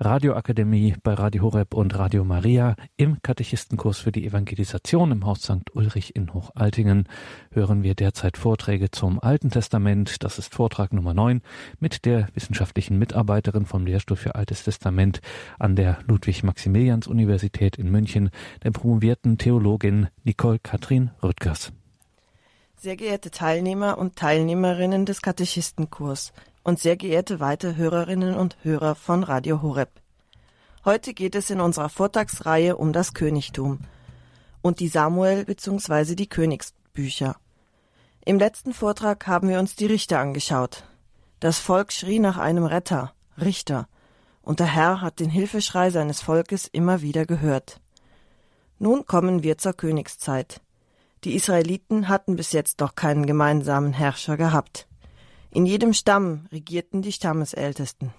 [0.00, 5.74] Radioakademie bei Radio Horeb und Radio Maria im Katechistenkurs für die Evangelisation im Haus St.
[5.74, 7.08] Ulrich in Hochaltingen
[7.50, 10.22] hören wir derzeit Vorträge zum Alten Testament.
[10.22, 11.42] Das ist Vortrag Nummer 9
[11.80, 15.20] mit der wissenschaftlichen Mitarbeiterin vom Lehrstuhl für Altes Testament
[15.58, 18.30] an der Ludwig-Maximilians-Universität in München,
[18.62, 21.72] der promovierten Theologin Nicole Katrin Rüttgers.
[22.76, 26.32] Sehr geehrte Teilnehmer und Teilnehmerinnen des Katechistenkurs,
[26.68, 29.88] und sehr geehrte weite Hörerinnen und Hörer von Radio Horeb.
[30.84, 33.78] Heute geht es in unserer Vortragsreihe um das Königtum
[34.60, 36.14] und die Samuel bzw.
[36.14, 37.36] die Königsbücher.
[38.22, 40.84] Im letzten Vortrag haben wir uns die Richter angeschaut.
[41.40, 43.88] Das Volk schrie nach einem Retter, Richter,
[44.42, 47.80] und der Herr hat den Hilfeschrei seines Volkes immer wieder gehört.
[48.78, 50.60] Nun kommen wir zur Königszeit.
[51.24, 54.87] Die Israeliten hatten bis jetzt doch keinen gemeinsamen Herrscher gehabt.
[55.58, 58.14] In jedem Stamm regierten die Stammesältesten.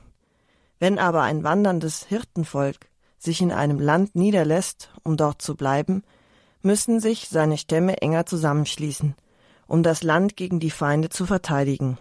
[0.78, 6.04] Wenn aber ein wanderndes Hirtenvolk sich in einem Land niederlässt, um dort zu bleiben,
[6.64, 9.16] müssen sich seine Stämme enger zusammenschließen,
[9.68, 11.98] um das Land gegen die Feinde zu verteidigen.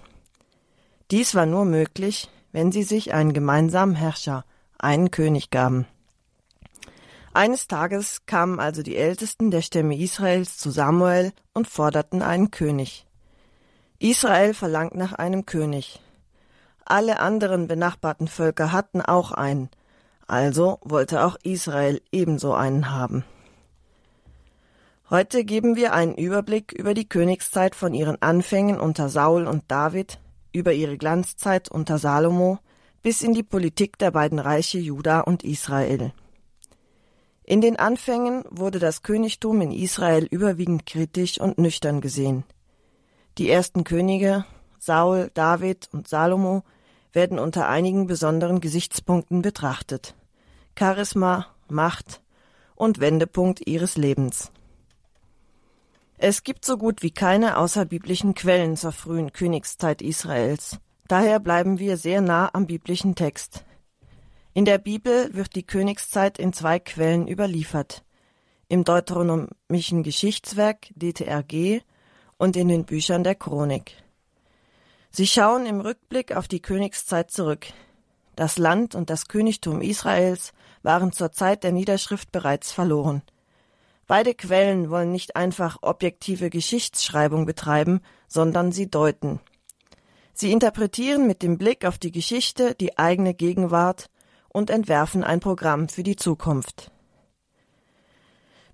[1.13, 4.45] Dies war nur möglich, wenn sie sich einen gemeinsamen Herrscher,
[4.77, 5.87] einen König gaben.
[7.33, 13.08] Eines Tages kamen also die Ältesten der Stämme Israels zu Samuel und forderten einen König.
[14.01, 16.01] Israel verlangt nach einem König.
[16.85, 19.71] Alle anderen benachbarten Völker hatten auch einen,
[20.29, 23.25] also wollte auch Israel ebenso einen haben.
[25.11, 30.21] Heute geben wir einen Überblick über die Königszeit von ihren Anfängen unter Saul und David,
[30.53, 32.61] über ihre Glanzzeit unter Salomo,
[33.03, 36.13] bis in die Politik der beiden Reiche Juda und Israel.
[37.43, 42.45] In den Anfängen wurde das Königtum in Israel überwiegend kritisch und nüchtern gesehen–
[43.39, 44.45] die ersten Könige,
[44.79, 46.65] Saul, David und Salomo,
[47.13, 50.15] werden unter einigen besonderen Gesichtspunkten betrachtet.
[50.79, 52.21] Charisma, Macht
[52.75, 54.53] und Wendepunkt ihres Lebens.
[56.17, 60.79] Es gibt so gut wie keine außerbiblischen Quellen zur frühen Königszeit Israels.
[61.07, 63.65] Daher bleiben wir sehr nah am biblischen Text.
[64.53, 68.03] In der Bibel wird die Königszeit in zwei Quellen überliefert.
[68.69, 71.83] Im deuteronomischen Geschichtswerk DTRG
[72.39, 73.93] und in den Büchern der Chronik.
[75.11, 77.67] Sie schauen im Rückblick auf die Königszeit zurück.
[78.37, 83.23] Das Land und das Königtum Israels waren zur Zeit der Niederschrift bereits verloren.
[84.07, 89.41] Beide Quellen wollen nicht einfach objektive Geschichtsschreibung betreiben, sondern sie deuten.
[90.33, 94.09] Sie interpretieren mit dem Blick auf die Geschichte die eigene Gegenwart
[94.49, 96.91] und entwerfen ein Programm für die Zukunft.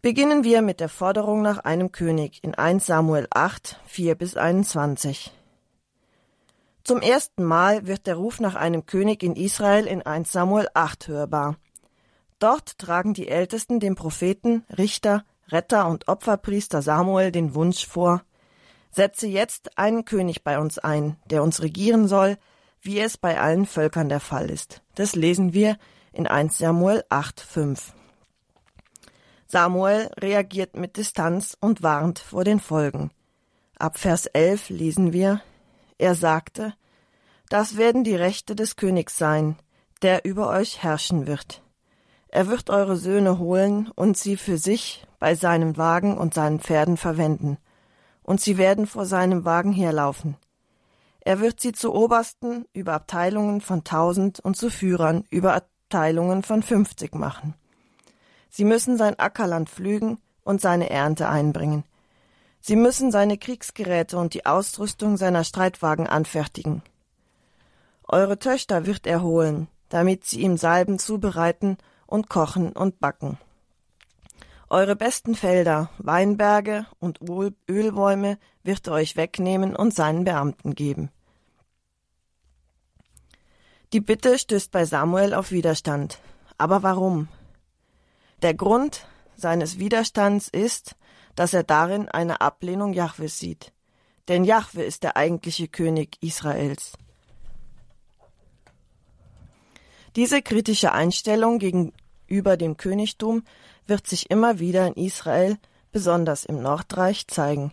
[0.05, 5.33] Beginnen wir mit der Forderung nach einem König in 1 Samuel 8, 4 bis 21.
[6.83, 11.09] Zum ersten Mal wird der Ruf nach einem König in Israel in 1 Samuel 8
[11.09, 11.57] hörbar.
[12.39, 18.21] Dort tragen die Ältesten dem Propheten, Richter, Retter und Opferpriester Samuel den Wunsch vor,
[18.91, 22.37] setze jetzt einen König bei uns ein, der uns regieren soll,
[22.83, 24.83] wie es bei allen Völkern der Fall ist.
[24.97, 25.79] Das lesen wir
[26.13, 27.95] in 1 Samuel 8, 5.
[29.55, 33.13] Samuel reagiert mit Distanz und warnt vor den Folgen.
[33.79, 35.43] Ab Vers 11 lesen wir,
[35.97, 36.75] er sagte,
[37.51, 39.55] das werden die Rechte des Königs sein,
[40.03, 41.63] der über euch herrschen wird.
[42.27, 46.97] Er wird eure Söhne holen und sie für sich bei seinem Wagen und seinen Pferden
[46.97, 47.59] verwenden,
[48.25, 50.37] und sie werden vor seinem Wagen herlaufen.
[51.21, 56.65] Er wird sie zu Obersten über Abteilungen von tausend und zu Führern über Abteilungen von
[56.65, 57.55] fünfzig machen.
[58.57, 61.83] Sie müssen sein Ackerland pflügen und seine Ernte einbringen.
[62.61, 66.81] Sie müssen seine Kriegsgeräte und die Ausrüstung seiner Streitwagen anfertigen.
[68.07, 73.39] Eure Töchter wird er holen, damit sie ihm Salben zubereiten und kochen und backen.
[74.71, 77.19] Eure besten Felder, Weinberge und
[77.69, 81.11] Ölbäume wird er euch wegnehmen und seinen Beamten geben.
[83.93, 86.21] Die Bitte stößt bei Samuel auf Widerstand.
[86.57, 87.27] Aber warum?
[88.43, 90.97] Der Grund seines Widerstands ist,
[91.35, 93.73] dass er darin eine Ablehnung Jahwes sieht.
[94.29, 96.93] Denn Jahwe ist der eigentliche König Israels.
[100.17, 103.43] Diese kritische Einstellung gegenüber dem Königtum
[103.87, 105.59] wird sich immer wieder in Israel,
[105.93, 107.73] besonders im Nordreich, zeigen.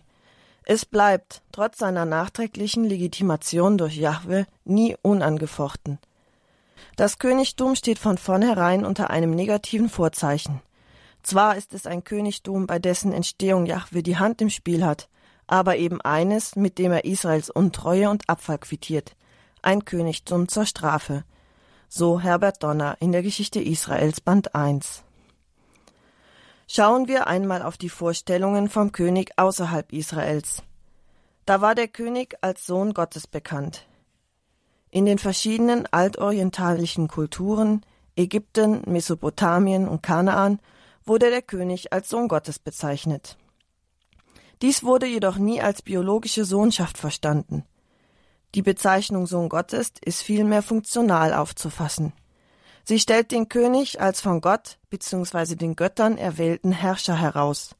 [0.64, 5.98] Es bleibt, trotz seiner nachträglichen Legitimation durch Jahwe, nie unangefochten.
[6.96, 10.60] Das Königtum steht von vornherein unter einem negativen Vorzeichen.
[11.22, 15.08] Zwar ist es ein Königtum, bei dessen Entstehung Jahwe die Hand im Spiel hat,
[15.46, 19.14] aber eben eines, mit dem er Israels Untreue und Abfall quittiert,
[19.62, 21.24] ein Königtum zur Strafe.
[21.88, 25.04] So Herbert Donner in der Geschichte Israels Band 1.
[26.66, 30.62] Schauen wir einmal auf die Vorstellungen vom König außerhalb Israels.
[31.44, 33.86] Da war der König als Sohn Gottes bekannt.
[34.94, 37.80] In den verschiedenen altorientalischen Kulturen,
[38.14, 40.60] Ägypten, Mesopotamien und Kanaan,
[41.06, 43.38] wurde der König als Sohn Gottes bezeichnet.
[44.60, 47.64] Dies wurde jedoch nie als biologische Sohnschaft verstanden.
[48.54, 52.12] Die Bezeichnung Sohn Gottes ist vielmehr funktional aufzufassen.
[52.84, 55.54] Sie stellt den König als von Gott bzw.
[55.54, 57.76] den Göttern erwählten Herrscher heraus,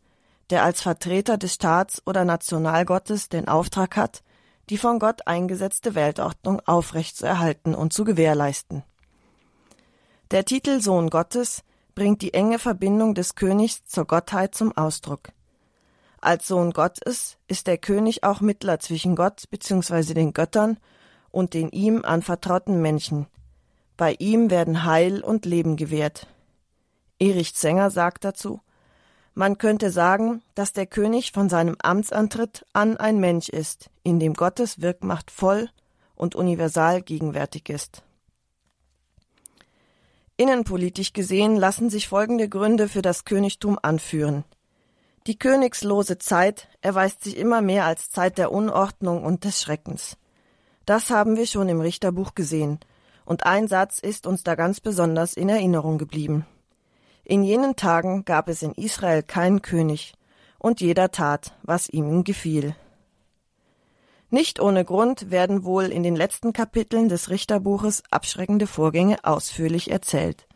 [0.49, 4.23] der als Vertreter des Staats oder Nationalgottes den Auftrag hat,
[4.71, 8.85] die von Gott eingesetzte Weltordnung aufrechtzuerhalten und zu gewährleisten.
[10.31, 11.63] Der Titel Sohn Gottes
[11.95, 15.33] bringt die enge Verbindung des Königs zur Gottheit zum Ausdruck.
[16.21, 20.15] Als Sohn Gottes ist der König auch Mittler zwischen Gott bzw.
[20.15, 20.79] den Göttern
[21.31, 23.27] und den ihm anvertrauten Menschen.
[23.97, 26.29] Bei ihm werden Heil und Leben gewährt.
[27.19, 28.61] Erich Zenger sagt dazu,
[29.35, 34.35] man könnte sagen, dass der König von seinem Amtsantritt an ein Mensch ist, in dem
[34.35, 35.71] Gottes Wirkmacht voll
[36.15, 38.03] und universal gegenwärtig ist.
[40.37, 44.45] Innenpolitisch gesehen lassen sich folgende Gründe für das Königtum anführen.
[45.27, 50.17] Die königslose Zeit erweist sich immer mehr als Zeit der Unordnung und des Schreckens.
[50.85, 52.81] Das haben wir schon im Richterbuch gesehen,
[53.25, 56.45] und ein Satz ist uns da ganz besonders in Erinnerung geblieben.
[57.25, 60.15] In jenen Tagen gab es in Israel keinen König,
[60.59, 62.75] und jeder tat, was ihm gefiel.
[64.31, 70.47] Nicht ohne Grund werden wohl in den letzten Kapiteln des Richterbuches abschreckende Vorgänge ausführlich erzählt.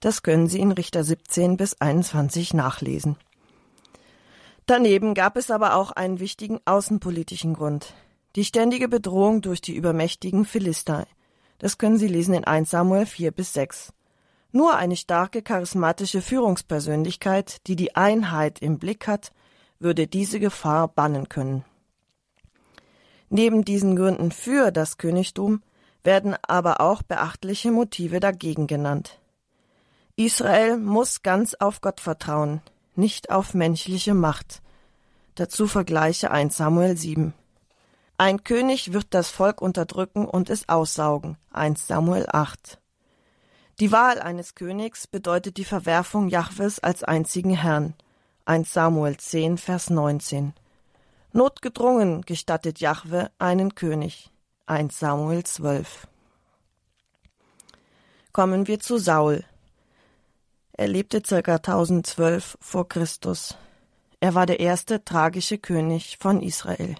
[0.00, 3.16] Das können Sie in Richter 17 bis 21 nachlesen.
[4.66, 7.94] Daneben gab es aber auch einen wichtigen außenpolitischen Grund.
[8.36, 11.06] Die ständige Bedrohung durch die übermächtigen Philister.
[11.58, 13.92] Das können Sie lesen in 1 Samuel 4 bis 6.
[14.52, 19.32] Nur eine starke charismatische Führungspersönlichkeit, die die Einheit im Blick hat,
[19.78, 21.64] würde diese Gefahr bannen können.
[23.28, 25.62] Neben diesen Gründen für das Königtum
[26.02, 29.20] werden aber auch beachtliche Motive dagegen genannt.
[30.16, 32.60] Israel muss ganz auf Gott vertrauen,
[32.96, 34.62] nicht auf menschliche Macht.
[35.36, 37.32] Dazu vergleiche 1 Samuel 7.
[38.18, 41.38] Ein König wird das Volk unterdrücken und es aussaugen.
[41.52, 42.78] 1 Samuel 8.
[43.80, 47.94] Die Wahl eines Königs bedeutet die Verwerfung Jahwes als einzigen Herrn.
[48.44, 50.52] 1 Samuel 10, Vers 19.
[51.32, 54.30] Notgedrungen gestattet Jahwe einen König.
[54.66, 56.06] 1 Samuel 12.
[58.32, 59.44] Kommen wir zu Saul.
[60.72, 61.54] Er lebte ca.
[61.54, 63.56] 1012 vor Christus.
[64.20, 66.96] Er war der erste tragische König von Israel.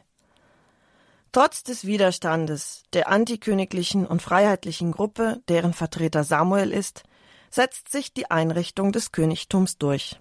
[1.32, 7.04] Trotz des Widerstandes der antiköniglichen und freiheitlichen Gruppe, deren Vertreter Samuel ist,
[7.50, 10.18] setzt sich die Einrichtung des Königtums durch.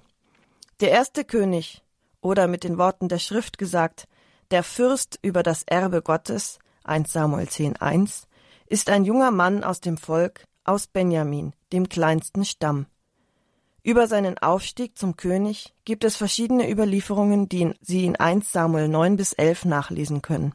[0.81, 1.83] Der erste König,
[2.21, 4.07] oder mit den Worten der Schrift gesagt,
[4.51, 8.25] der Fürst über das Erbe Gottes, 1 Samuel 10,1,
[8.67, 12.85] ist ein junger Mann aus dem Volk, aus Benjamin, dem kleinsten Stamm.
[13.81, 19.15] Über seinen Aufstieg zum König gibt es verschiedene Überlieferungen, die Sie in 1 Samuel 9
[19.15, 20.53] bis 11 nachlesen können.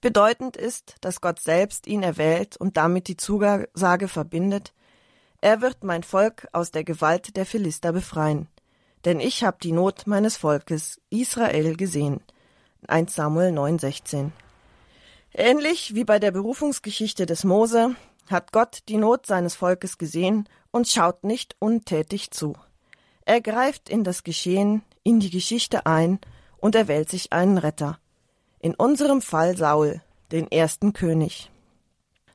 [0.00, 4.72] Bedeutend ist, dass Gott selbst ihn erwählt und damit die Zusage verbindet,
[5.40, 8.48] er wird mein Volk aus der Gewalt der Philister befreien
[9.06, 12.20] denn ich habe die Not meines Volkes Israel gesehen.
[12.88, 14.30] 1 Samuel 9,16.
[15.32, 17.94] Ähnlich wie bei der Berufungsgeschichte des Mose
[18.28, 22.54] hat Gott die Not seines Volkes gesehen und schaut nicht untätig zu.
[23.24, 26.18] Er greift in das Geschehen, in die Geschichte ein
[26.58, 28.00] und erwählt sich einen Retter.
[28.60, 30.00] In unserem Fall Saul,
[30.32, 31.50] den ersten König.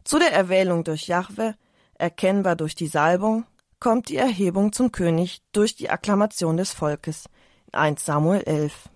[0.04, 1.56] Zu der Erwählung durch Jahwe,
[1.96, 3.46] erkennbar durch die Salbung,
[3.80, 7.26] kommt die Erhebung zum König durch die Akklamation des Volkes.
[7.72, 8.90] 1 Samuel 11.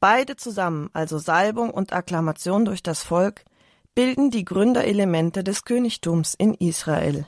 [0.00, 3.44] Beide zusammen, also Salbung und Akklamation durch das Volk,
[3.94, 7.26] bilden die Gründerelemente des Königtums in Israel.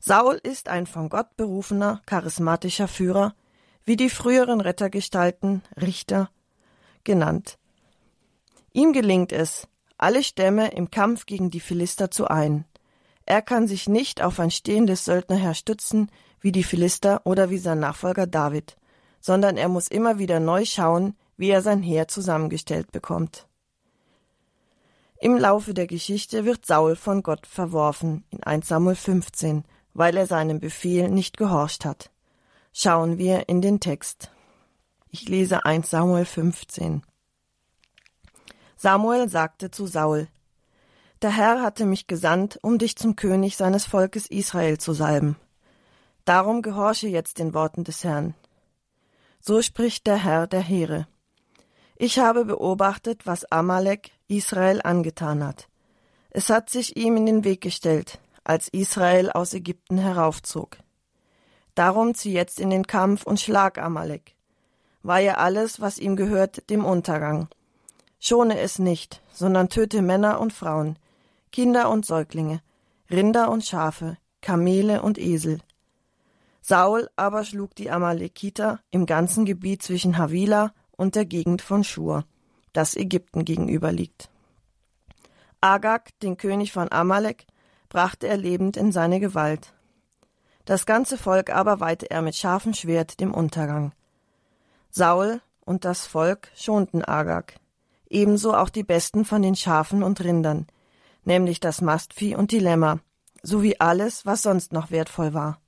[0.00, 3.34] Saul ist ein von Gott berufener, charismatischer Führer,
[3.84, 6.30] wie die früheren Rettergestalten, Richter,
[7.04, 7.58] genannt.
[8.72, 12.64] Ihm gelingt es, alle Stämme im Kampf gegen die Philister zu ein.
[13.26, 17.80] Er kann sich nicht auf ein stehendes Söldnerheer stützen, wie die Philister oder wie sein
[17.80, 18.76] Nachfolger David,
[19.20, 23.46] sondern er muss immer wieder neu schauen, wie er sein Heer zusammengestellt bekommt.
[25.20, 30.26] Im Laufe der Geschichte wird Saul von Gott verworfen in 1 Samuel 15, weil er
[30.26, 32.10] seinem Befehl nicht gehorcht hat.
[32.72, 34.30] Schauen wir in den Text.
[35.12, 37.02] Ich lese 1 Samuel 15.
[38.76, 40.28] Samuel sagte zu Saul,
[41.20, 45.34] Der Herr hatte mich gesandt, um dich zum König seines Volkes Israel zu salben.
[46.24, 48.36] Darum gehorche jetzt den Worten des Herrn.
[49.40, 51.08] So spricht der Herr der Heere.
[51.96, 55.66] Ich habe beobachtet, was Amalek Israel angetan hat.
[56.30, 60.76] Es hat sich ihm in den Weg gestellt, als Israel aus Ägypten heraufzog.
[61.74, 64.36] Darum zieh jetzt in den Kampf und schlag Amalek.
[65.02, 67.48] Weihe alles, was ihm gehört, dem Untergang.
[68.18, 70.98] Schone es nicht, sondern töte Männer und Frauen,
[71.52, 72.60] Kinder und Säuglinge,
[73.10, 75.60] Rinder und Schafe, Kamele und Esel.
[76.60, 82.24] Saul aber schlug die Amalekiter im ganzen Gebiet zwischen Havila und der Gegend von Schur,
[82.72, 84.28] das Ägypten gegenüber liegt.
[85.62, 87.46] Agag, den König von Amalek,
[87.88, 89.72] brachte er lebend in seine Gewalt.
[90.64, 93.92] Das ganze Volk aber weihte er mit scharfem Schwert dem Untergang.
[94.90, 97.54] Saul und das Volk schonten Agag,
[98.08, 100.66] ebenso auch die besten von den Schafen und Rindern,
[101.24, 102.98] nämlich das Mastvieh und die Lämmer,
[103.42, 105.60] sowie alles, was sonst noch wertvoll war.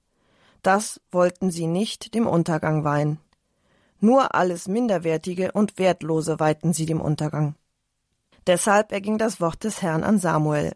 [0.63, 3.19] Das wollten sie nicht dem Untergang weihen.
[4.01, 7.55] Nur alles Minderwertige und Wertlose weihten sie dem Untergang.
[8.47, 10.73] Deshalb erging das Wort des Herrn an Samuel.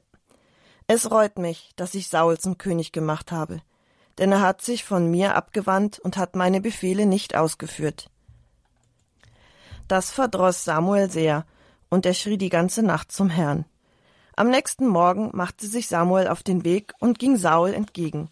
[0.87, 3.61] Es reut mich, dass ich Saul zum König gemacht habe,
[4.19, 8.09] denn er hat sich von mir abgewandt und hat meine Befehle nicht ausgeführt.
[9.89, 11.45] Das verdroß Samuel sehr,
[11.89, 13.65] und er schrie die ganze Nacht zum Herrn.
[14.35, 18.29] Am nächsten Morgen machte sich Samuel auf den Weg und ging Saul entgegen.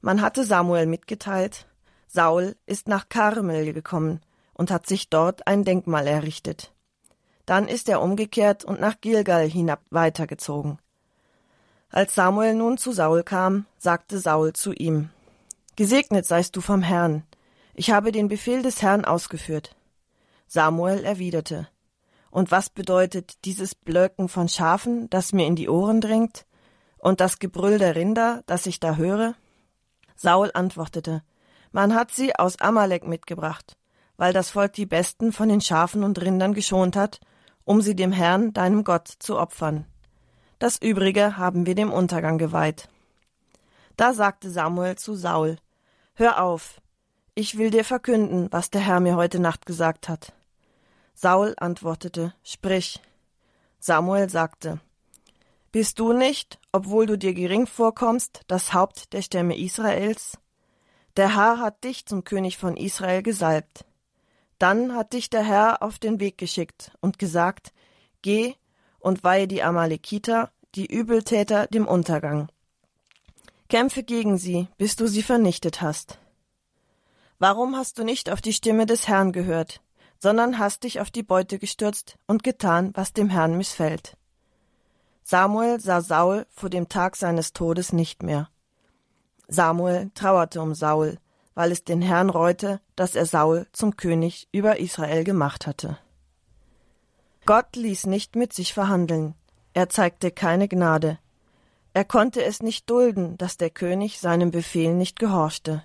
[0.00, 1.66] Man hatte Samuel mitgeteilt,
[2.06, 4.20] Saul ist nach Karmel gekommen
[4.54, 6.72] und hat sich dort ein Denkmal errichtet.
[7.44, 10.78] Dann ist er umgekehrt und nach Gilgal hinab weitergezogen.
[11.90, 15.10] Als Samuel nun zu Saul kam, sagte Saul zu ihm,
[15.76, 17.24] Gesegnet seist du vom Herrn,
[17.74, 19.74] ich habe den Befehl des Herrn ausgeführt.
[20.46, 21.68] Samuel erwiderte,
[22.30, 26.46] und was bedeutet dieses Blöcken von Schafen, das mir in die Ohren dringt,
[26.98, 29.34] und das Gebrüll der Rinder, das ich da höre?
[30.16, 31.22] Saul antwortete,
[31.70, 33.76] man hat sie aus Amalek mitgebracht,
[34.16, 37.20] weil das Volk die besten von den Schafen und Rindern geschont hat,
[37.64, 39.86] um sie dem Herrn, deinem Gott, zu opfern.
[40.58, 42.88] Das übrige haben wir dem Untergang geweiht.
[43.96, 45.56] Da sagte Samuel zu Saul,
[46.14, 46.80] Hör auf,
[47.34, 50.32] ich will dir verkünden, was der Herr mir heute Nacht gesagt hat.
[51.14, 53.00] Saul antwortete, Sprich.
[53.80, 54.80] Samuel sagte,
[55.72, 60.38] Bist du nicht, obwohl du dir gering vorkommst, das Haupt der Stämme Israels?
[61.16, 63.84] Der Herr hat dich zum König von Israel gesalbt.
[64.58, 67.72] Dann hat dich der Herr auf den Weg geschickt und gesagt,
[68.22, 68.54] Geh
[69.00, 72.48] und weihe die Amalekiter, die Übeltäter, dem Untergang.
[73.68, 76.18] Kämpfe gegen sie, bis du sie vernichtet hast.
[77.38, 79.80] Warum hast du nicht auf die Stimme des Herrn gehört,
[80.24, 84.16] sondern hast dich auf die Beute gestürzt und getan, was dem Herrn missfällt.
[85.22, 88.48] Samuel sah Saul vor dem Tag seines Todes nicht mehr.
[89.48, 91.18] Samuel trauerte um Saul,
[91.54, 95.98] weil es den Herrn reute, dass er Saul zum König über Israel gemacht hatte.
[97.44, 99.34] Gott ließ nicht mit sich verhandeln,
[99.74, 101.18] er zeigte keine Gnade.
[101.92, 105.84] Er konnte es nicht dulden, dass der König seinem Befehl nicht gehorchte.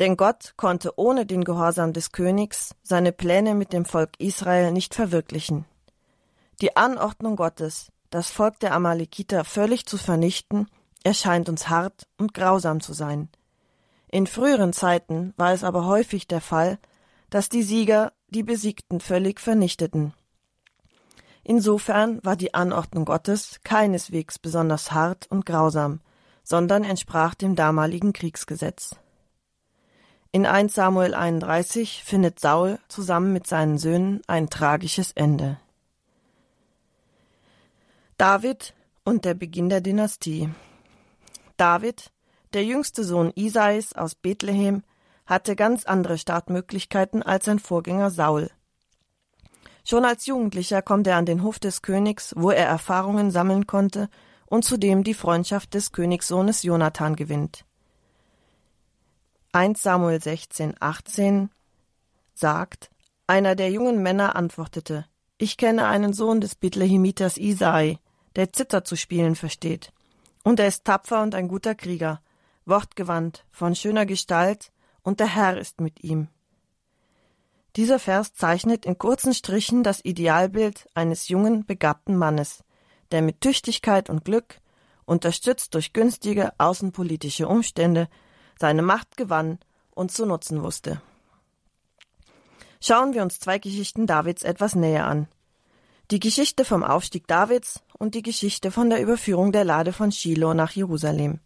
[0.00, 4.94] Denn Gott konnte ohne den Gehorsam des Königs seine Pläne mit dem Volk Israel nicht
[4.94, 5.66] verwirklichen.
[6.62, 10.68] Die Anordnung Gottes, das Volk der Amalekiter völlig zu vernichten,
[11.04, 13.28] erscheint uns hart und grausam zu sein.
[14.10, 16.78] In früheren Zeiten war es aber häufig der Fall,
[17.28, 20.14] dass die Sieger die Besiegten völlig vernichteten.
[21.44, 26.00] Insofern war die Anordnung Gottes keineswegs besonders hart und grausam,
[26.42, 28.96] sondern entsprach dem damaligen Kriegsgesetz.
[30.32, 35.58] In 1 Samuel 31 findet Saul zusammen mit seinen Söhnen ein tragisches Ende.
[38.16, 40.48] David und der Beginn der Dynastie.
[41.56, 42.12] David,
[42.52, 44.84] der jüngste Sohn Isais aus Bethlehem,
[45.26, 48.50] hatte ganz andere Startmöglichkeiten als sein Vorgänger Saul.
[49.84, 54.08] Schon als Jugendlicher kommt er an den Hof des Königs, wo er Erfahrungen sammeln konnte
[54.46, 57.64] und zudem die Freundschaft des Königssohnes Jonathan gewinnt.
[59.52, 61.50] 1 Samuel 16, 18
[62.34, 62.88] sagt,
[63.26, 65.06] einer der jungen Männer antwortete,
[65.38, 67.98] ich kenne einen Sohn des Bethlehemiters Isai,
[68.36, 69.92] der Zither zu spielen versteht.
[70.44, 72.20] Und er ist tapfer und ein guter Krieger,
[72.64, 74.70] wortgewandt, von schöner Gestalt,
[75.02, 76.28] und der Herr ist mit ihm.
[77.74, 82.62] Dieser Vers zeichnet in kurzen Strichen das Idealbild eines jungen, begabten Mannes,
[83.10, 84.60] der mit Tüchtigkeit und Glück,
[85.06, 88.08] unterstützt durch günstige außenpolitische Umstände,
[88.60, 89.58] seine Macht gewann
[89.90, 91.00] und zu nutzen wusste.
[92.82, 95.28] Schauen wir uns zwei Geschichten Davids etwas näher an.
[96.10, 100.54] Die Geschichte vom Aufstieg Davids und die Geschichte von der Überführung der Lade von Shiloh
[100.54, 101.40] nach Jerusalem.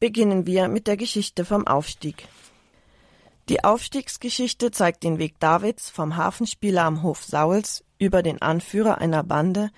[0.00, 2.26] Beginnen wir mit der Geschichte vom Aufstieg.
[3.48, 9.22] Die Aufstiegsgeschichte zeigt den Weg Davids vom Hafenspieler am Hof Sauls über den Anführer einer
[9.22, 9.70] Bande,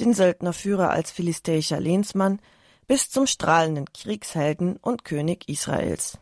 [0.00, 2.40] den Söldnerführer als philistäischer Lehnsmann,
[2.86, 6.18] bis zum strahlenden Kriegshelden und König Israels.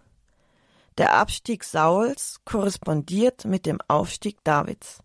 [0.98, 5.02] Der Abstieg Sauls korrespondiert mit dem Aufstieg Davids.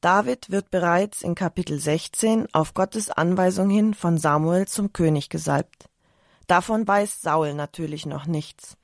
[0.00, 5.88] David wird bereits in Kapitel 16 auf Gottes Anweisung hin von Samuel zum König gesalbt.
[6.46, 8.76] Davon weiß Saul natürlich noch nichts,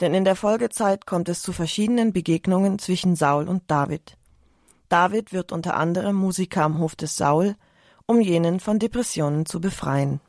[0.00, 4.16] denn in der Folgezeit kommt es zu verschiedenen Begegnungen zwischen Saul und David.
[4.88, 7.56] David wird unter anderem Musiker am Hof des Saul,
[8.06, 10.20] um jenen von Depressionen zu befreien.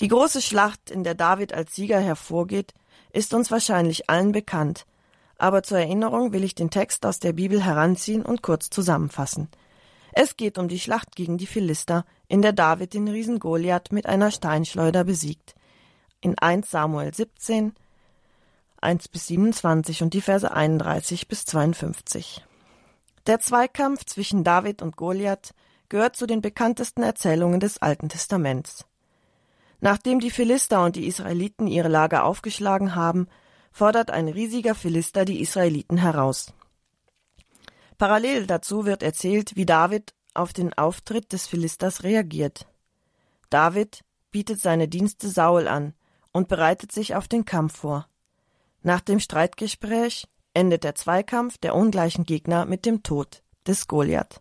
[0.00, 2.72] Die große Schlacht, in der David als Sieger hervorgeht,
[3.12, 4.86] ist uns wahrscheinlich allen bekannt,
[5.38, 9.48] aber zur Erinnerung will ich den Text aus der Bibel heranziehen und kurz zusammenfassen.
[10.12, 14.06] Es geht um die Schlacht gegen die Philister, in der David den Riesen Goliath mit
[14.06, 15.54] einer Steinschleuder besiegt.
[16.20, 17.74] In 1 Samuel 17,
[18.80, 22.44] 1 bis 27 und die Verse 31 bis 52.
[23.26, 25.54] Der Zweikampf zwischen David und Goliath
[25.88, 28.86] gehört zu den bekanntesten Erzählungen des Alten Testaments.
[29.80, 33.28] Nachdem die Philister und die Israeliten ihre Lager aufgeschlagen haben,
[33.70, 36.52] fordert ein riesiger Philister die Israeliten heraus.
[37.96, 42.66] Parallel dazu wird erzählt, wie David auf den Auftritt des Philisters reagiert.
[43.50, 45.94] David bietet seine Dienste Saul an
[46.32, 48.08] und bereitet sich auf den Kampf vor.
[48.82, 54.40] Nach dem Streitgespräch endet der Zweikampf der ungleichen Gegner mit dem Tod des Goliath.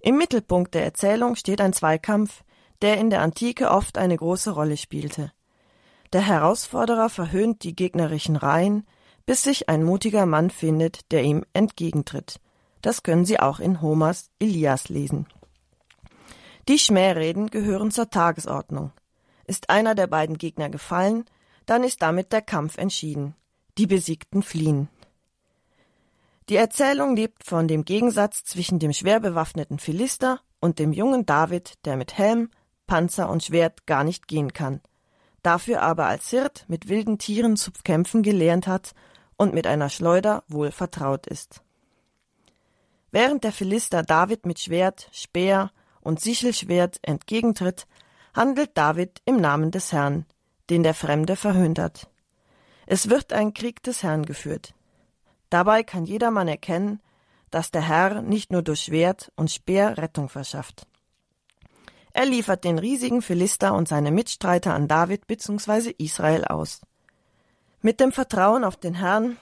[0.00, 2.44] Im Mittelpunkt der Erzählung steht ein Zweikampf,
[2.82, 5.32] der in der Antike oft eine große Rolle spielte.
[6.12, 8.86] Der Herausforderer verhöhnt die gegnerischen Reihen,
[9.26, 12.40] bis sich ein mutiger Mann findet, der ihm entgegentritt.
[12.80, 15.26] Das können Sie auch in Homers Elias lesen.
[16.68, 18.92] Die Schmähreden gehören zur Tagesordnung.
[19.44, 21.24] Ist einer der beiden Gegner gefallen,
[21.66, 23.34] dann ist damit der Kampf entschieden.
[23.78, 24.88] Die Besiegten fliehen.
[26.48, 31.74] Die Erzählung lebt von dem Gegensatz zwischen dem schwer bewaffneten Philister und dem jungen David,
[31.84, 32.50] der mit Helm,
[32.86, 34.80] Panzer und Schwert gar nicht gehen kann,
[35.42, 38.94] dafür aber als Hirt mit wilden Tieren zu kämpfen gelernt hat
[39.36, 41.62] und mit einer Schleuder wohl vertraut ist.
[43.10, 45.70] Während der Philister David mit Schwert, Speer
[46.00, 47.86] und Sichelschwert entgegentritt,
[48.34, 50.26] handelt David im Namen des Herrn,
[50.68, 52.08] den der Fremde verhöhnt hat.
[52.86, 54.74] Es wird ein Krieg des Herrn geführt.
[55.50, 57.00] Dabei kann jedermann erkennen,
[57.50, 60.86] dass der Herr nicht nur durch Schwert und Speer Rettung verschafft.
[62.16, 65.92] Er liefert den riesigen Philister und seine Mitstreiter an David bzw.
[65.98, 66.80] Israel aus.
[67.82, 69.36] Mit dem Vertrauen auf den Herrn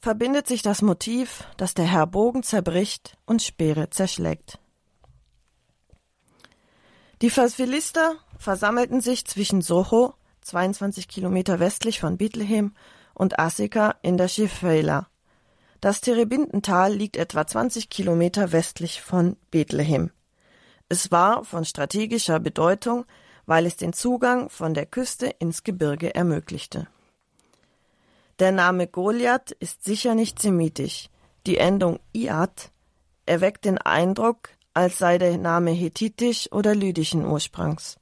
[0.00, 4.60] verbindet sich das Motiv, dass der Herr Bogen zerbricht und Speere zerschlägt.
[7.20, 12.76] Die Philister versammelten sich zwischen Soho, 22 Kilometer westlich von Bethlehem,
[13.12, 15.08] und Assika in der Schifela.
[15.80, 20.12] Das Terebintental liegt etwa 20 Kilometer westlich von Bethlehem.
[20.92, 23.04] Es war von strategischer Bedeutung,
[23.46, 26.88] weil es den Zugang von der Küste ins Gebirge ermöglichte.
[28.40, 31.08] Der Name Goliath ist sicher nicht semitisch.
[31.46, 32.72] Die Endung iat
[33.24, 37.96] erweckt den Eindruck, als sei der Name hethitisch oder lydischen Ursprungs.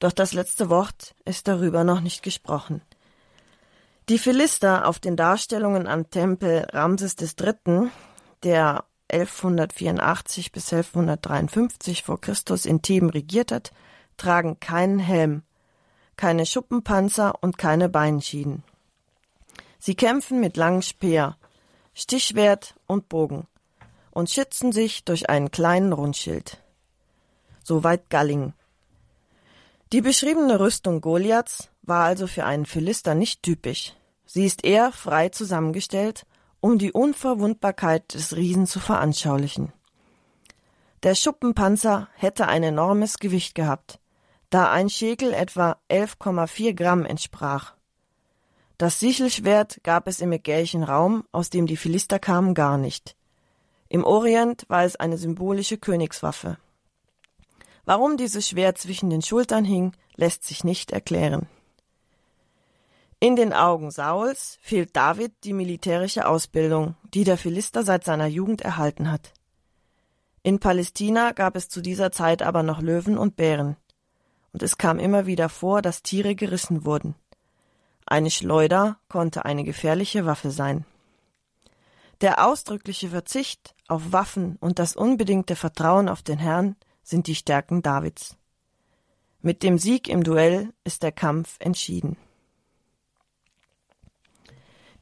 [0.00, 2.82] Doch das letzte Wort ist darüber noch nicht gesprochen.
[4.08, 7.90] Die Philister auf den Darstellungen am Tempel Ramses III.,
[8.42, 13.72] der 1184 bis 1153 vor Christus in Theben regiert hat,
[14.16, 15.42] tragen keinen Helm,
[16.16, 18.62] keine Schuppenpanzer und keine Beinschienen.
[19.78, 21.36] Sie kämpfen mit langem Speer,
[21.92, 23.46] Stichschwert und Bogen
[24.10, 26.62] und schützen sich durch einen kleinen Rundschild.
[27.62, 28.54] Soweit Galling.
[29.92, 33.92] Die beschriebene Rüstung Goliaths war also für einen Philister nicht typisch.
[34.26, 36.24] Sie ist eher frei zusammengestellt
[36.64, 39.70] um die Unverwundbarkeit des Riesen zu veranschaulichen.
[41.02, 44.00] Der Schuppenpanzer hätte ein enormes Gewicht gehabt,
[44.48, 47.74] da ein Schekel etwa 11,4 Gramm entsprach.
[48.78, 53.14] Das Sichelschwert gab es im ägäischen Raum, aus dem die Philister kamen, gar nicht.
[53.90, 56.56] Im Orient war es eine symbolische Königswaffe.
[57.84, 61.46] Warum dieses Schwert zwischen den Schultern hing, lässt sich nicht erklären.
[63.24, 68.60] In den Augen Sauls fehlt David die militärische Ausbildung, die der Philister seit seiner Jugend
[68.60, 69.32] erhalten hat.
[70.42, 73.78] In Palästina gab es zu dieser Zeit aber noch Löwen und Bären,
[74.52, 77.14] und es kam immer wieder vor, dass Tiere gerissen wurden.
[78.04, 80.84] Eine Schleuder konnte eine gefährliche Waffe sein.
[82.20, 87.80] Der ausdrückliche Verzicht auf Waffen und das unbedingte Vertrauen auf den Herrn sind die Stärken
[87.80, 88.36] Davids.
[89.40, 92.18] Mit dem Sieg im Duell ist der Kampf entschieden.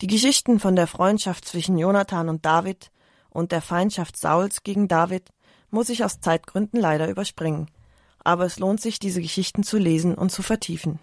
[0.03, 2.91] Die Geschichten von der Freundschaft zwischen Jonathan und David
[3.31, 5.31] und der Feindschaft Sauls gegen David
[5.71, 7.71] muss ich aus Zeitgründen leider überspringen,
[8.19, 10.99] aber es lohnt sich, diese Geschichten zu lesen und zu vertiefen.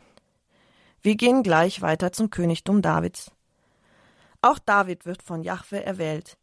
[1.01, 3.31] Wir gehen gleich weiter zum Königtum Davids.
[4.41, 6.35] Auch David wird von Jahwe erwählt.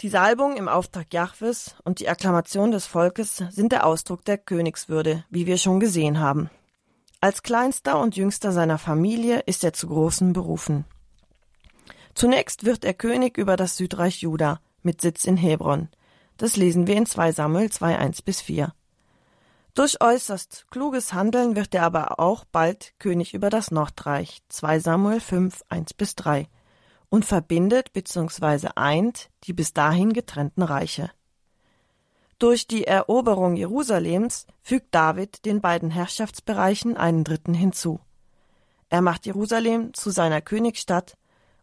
[0.00, 5.24] Die Salbung im Auftrag Jahwes und die Akklamation des Volkes sind der Ausdruck der Königswürde,
[5.30, 6.50] wie wir schon gesehen haben.
[7.22, 10.84] Als kleinster und jüngster seiner Familie ist er zu großen berufen.
[12.14, 15.88] Zunächst wird er König über das Südreich Juda mit Sitz in Hebron.
[16.36, 18.72] Das lesen wir in 2 Samuel 2, 1 bis 4.
[19.74, 25.20] Durch äußerst kluges Handeln wird er aber auch bald König über das Nordreich 2 Samuel
[25.20, 26.46] 5, 1 bis 3
[27.08, 28.68] und verbindet bzw.
[28.74, 31.10] eint die bis dahin getrennten Reiche.
[32.38, 38.00] Durch die Eroberung Jerusalems fügt David den beiden Herrschaftsbereichen einen dritten hinzu.
[38.90, 41.16] Er macht Jerusalem zu seiner Königsstadt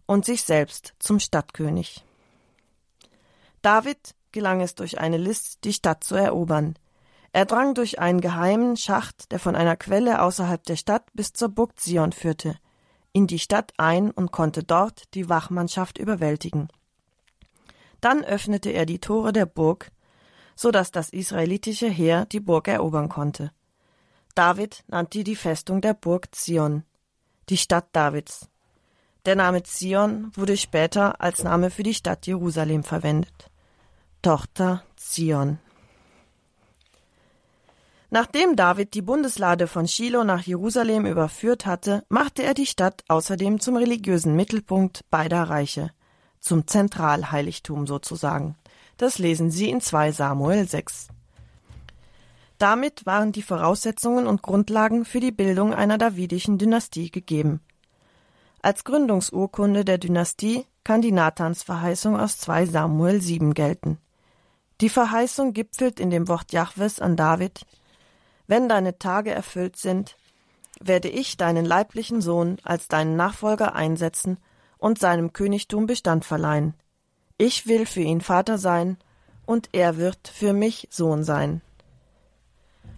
[0.09, 2.03] und sich selbst zum Stadtkönig.
[3.61, 6.79] David gelang es durch eine List, die Stadt zu erobern.
[7.31, 11.49] Er drang durch einen geheimen Schacht, der von einer Quelle außerhalb der Stadt bis zur
[11.49, 12.57] Burg Zion führte,
[13.13, 16.69] in die Stadt ein und konnte dort die Wachmannschaft überwältigen.
[18.01, 19.91] Dann öffnete er die Tore der Burg,
[20.55, 23.51] so dass das israelitische Heer die Burg erobern konnte.
[24.33, 26.83] David nannte die Festung der Burg Zion,
[27.49, 28.48] die Stadt Davids.
[29.29, 33.51] Der Name Zion wurde später als Name für die Stadt Jerusalem verwendet.
[34.23, 35.59] Tochter Zion.
[38.09, 43.59] Nachdem David die Bundeslade von Shiloh nach Jerusalem überführt hatte, machte er die Stadt außerdem
[43.59, 45.91] zum religiösen Mittelpunkt beider Reiche,
[46.39, 48.55] zum Zentralheiligtum sozusagen.
[48.97, 51.09] Das lesen Sie in 2 Samuel 6.
[52.57, 57.61] Damit waren die Voraussetzungen und Grundlagen für die Bildung einer davidischen Dynastie gegeben.
[58.61, 63.99] Als Gründungsurkunde der Dynastie kann die Nathansverheißung aus 2 Samuel 7 gelten.
[64.81, 67.65] Die Verheißung gipfelt in dem Wort Jahwes an David,
[68.47, 70.17] wenn deine Tage erfüllt sind,
[70.81, 74.37] werde ich deinen leiblichen Sohn als deinen Nachfolger einsetzen
[74.77, 76.73] und seinem Königtum Bestand verleihen.
[77.37, 78.97] Ich will für ihn Vater sein,
[79.45, 81.61] und er wird für mich Sohn sein.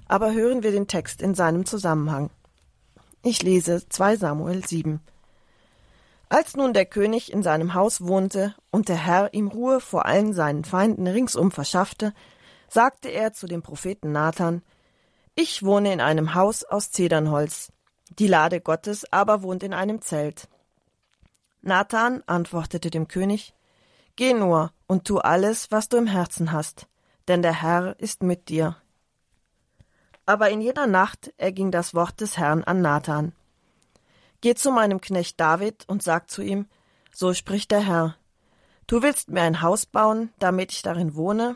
[0.08, 2.30] Aber hören wir den Text in seinem Zusammenhang.
[3.24, 5.02] Ich lese 2 Samuel 7.
[6.32, 10.32] Als nun der König in seinem Haus wohnte und der Herr ihm Ruhe vor allen
[10.32, 12.14] seinen Feinden ringsum verschaffte,
[12.70, 14.62] sagte er zu dem Propheten Nathan,
[15.36, 17.74] Ich wohne in einem Haus aus Zedernholz,
[18.18, 20.48] die Lade Gottes aber wohnt in einem Zelt.
[21.62, 23.54] Nathan antwortete dem König,
[24.16, 26.88] Geh nur und tu alles, was du im Herzen hast,
[27.28, 28.78] denn der Herr ist mit dir.
[30.26, 33.34] Aber in jeder Nacht erging das Wort des Herrn an Nathan.
[34.42, 36.66] Geh zu meinem Knecht David und sag zu ihm,
[37.14, 38.16] so spricht der Herr,
[38.88, 41.56] du willst mir ein Haus bauen, damit ich darin wohne?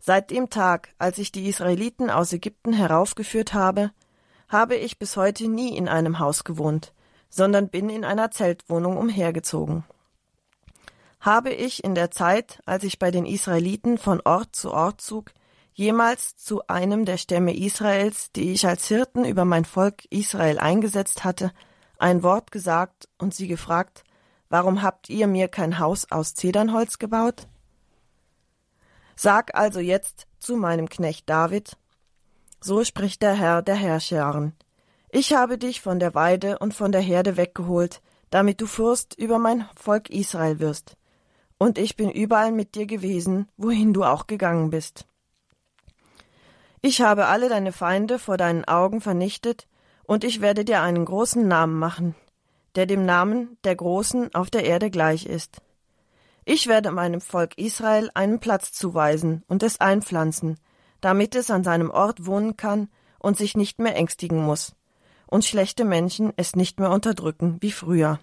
[0.00, 3.92] Seit dem Tag, als ich die Israeliten aus Ägypten heraufgeführt habe,
[4.48, 6.94] habe ich bis heute nie in einem Haus gewohnt,
[7.28, 9.84] sondern bin in einer Zeltwohnung umhergezogen.
[11.20, 15.32] Habe ich in der Zeit, als ich bei den Israeliten von Ort zu Ort zog,
[15.74, 21.24] jemals zu einem der Stämme Israels, die ich als Hirten über mein Volk Israel eingesetzt
[21.24, 21.52] hatte,
[21.98, 24.04] ein Wort gesagt und sie gefragt,
[24.48, 27.46] warum habt ihr mir kein Haus aus Zedernholz gebaut?
[29.16, 31.76] Sag also jetzt zu meinem Knecht David,
[32.60, 34.54] so spricht der Herr der Herrscharen.
[35.10, 39.38] Ich habe dich von der Weide und von der Herde weggeholt, damit du Fürst über
[39.38, 40.96] mein Volk Israel wirst.
[41.58, 45.06] Und ich bin überall mit dir gewesen, wohin du auch gegangen bist.
[46.84, 49.68] Ich habe alle deine Feinde vor deinen Augen vernichtet,
[50.02, 52.16] und ich werde dir einen großen Namen machen,
[52.74, 55.62] der dem Namen der Großen auf der Erde gleich ist.
[56.44, 60.58] Ich werde meinem Volk Israel einen Platz zuweisen und es einpflanzen,
[61.00, 62.88] damit es an seinem Ort wohnen kann
[63.20, 64.74] und sich nicht mehr ängstigen muss,
[65.28, 68.18] und schlechte Menschen es nicht mehr unterdrücken wie früher.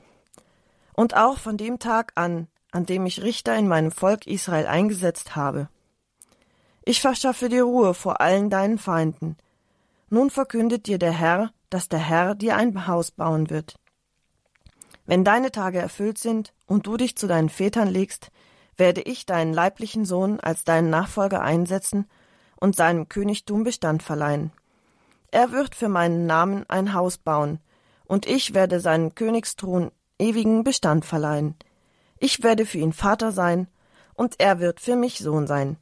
[0.94, 5.38] Und auch von dem Tag an, an dem ich Richter in meinem Volk Israel eingesetzt
[5.38, 5.70] habe.
[6.90, 9.38] Ich verschaffe dir Ruhe vor allen deinen Feinden.
[10.10, 13.76] Nun verkündet dir der Herr, dass der Herr dir ein Haus bauen wird.
[15.06, 18.32] Wenn deine Tage erfüllt sind und du dich zu deinen Vätern legst,
[18.76, 22.08] werde ich deinen leiblichen Sohn als deinen Nachfolger einsetzen
[22.56, 24.52] und seinem Königtum Bestand verleihen.
[25.30, 27.60] Er wird für meinen Namen ein Haus bauen,
[28.06, 31.54] und ich werde seinen Königsthron ewigen Bestand verleihen.
[32.18, 33.68] Ich werde für ihn Vater sein,
[34.16, 35.78] und er wird für mich Sohn sein.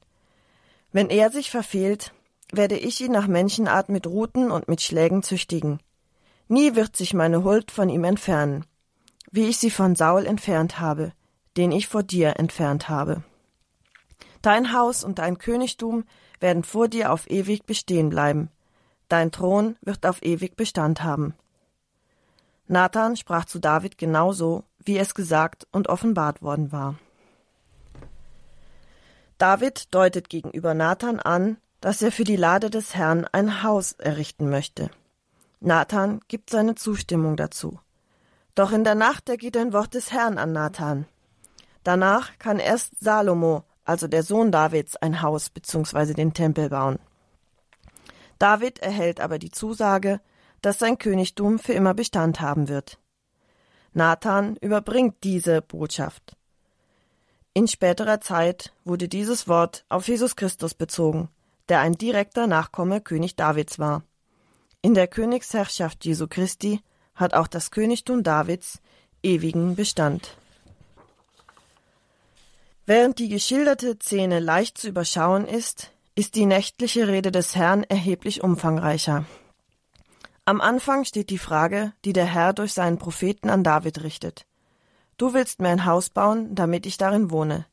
[0.98, 2.12] Wenn er sich verfehlt,
[2.52, 5.80] werde ich ihn nach Menschenart mit Ruten und mit Schlägen züchtigen.
[6.48, 8.66] Nie wird sich meine Huld von ihm entfernen,
[9.30, 11.14] wie ich sie von Saul entfernt habe,
[11.56, 13.24] den ich vor dir entfernt habe.
[14.42, 16.04] Dein Haus und dein Königtum
[16.40, 18.50] werden vor dir auf ewig bestehen bleiben.
[19.08, 21.36] Dein Thron wird auf ewig Bestand haben.
[22.66, 26.96] Nathan sprach zu David genauso, wie es gesagt und offenbart worden war.
[29.38, 34.50] David deutet gegenüber Nathan an, dass er für die Lade des Herrn ein Haus errichten
[34.50, 34.90] möchte.
[35.60, 37.80] Nathan gibt seine Zustimmung dazu.
[38.56, 41.06] Doch in der Nacht ergeht ein Wort des Herrn an Nathan.
[41.84, 46.14] Danach kann erst Salomo, also der Sohn Davids, ein Haus bzw.
[46.14, 47.00] den Tempel bauen.
[48.40, 50.20] David erhält aber die Zusage,
[50.62, 53.00] dass sein Königtum für immer Bestand haben wird.
[53.94, 56.37] Nathan überbringt diese Botschaft.
[57.58, 61.28] In späterer Zeit wurde dieses Wort auf Jesus Christus bezogen,
[61.70, 64.04] der ein direkter Nachkomme König Davids war.
[64.84, 66.82] In der Königsherrschaft Jesu Christi
[67.16, 68.80] hat auch das Königtum Davids
[69.24, 70.38] ewigen Bestand.
[72.86, 78.44] Während die geschilderte Szene leicht zu überschauen ist, ist die nächtliche Rede des Herrn erheblich
[78.44, 79.26] umfangreicher.
[80.46, 84.47] Am Anfang steht die Frage, die der Herr durch seinen Propheten an David richtet.
[85.18, 87.66] Du willst mir ein Haus bauen, damit ich darin wohne.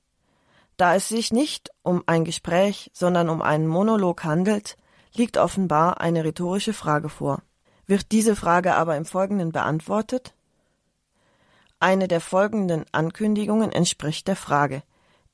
[0.76, 4.76] Da es sich nicht um ein Gespräch, sondern um einen Monolog handelt,
[5.14, 7.42] liegt offenbar eine rhetorische Frage vor.
[7.86, 10.34] Wird diese Frage aber im Folgenden beantwortet?
[11.78, 14.82] Eine der folgenden Ankündigungen entspricht der Frage.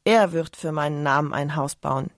[0.04, 2.10] Er wird für meinen Namen ein Haus bauen.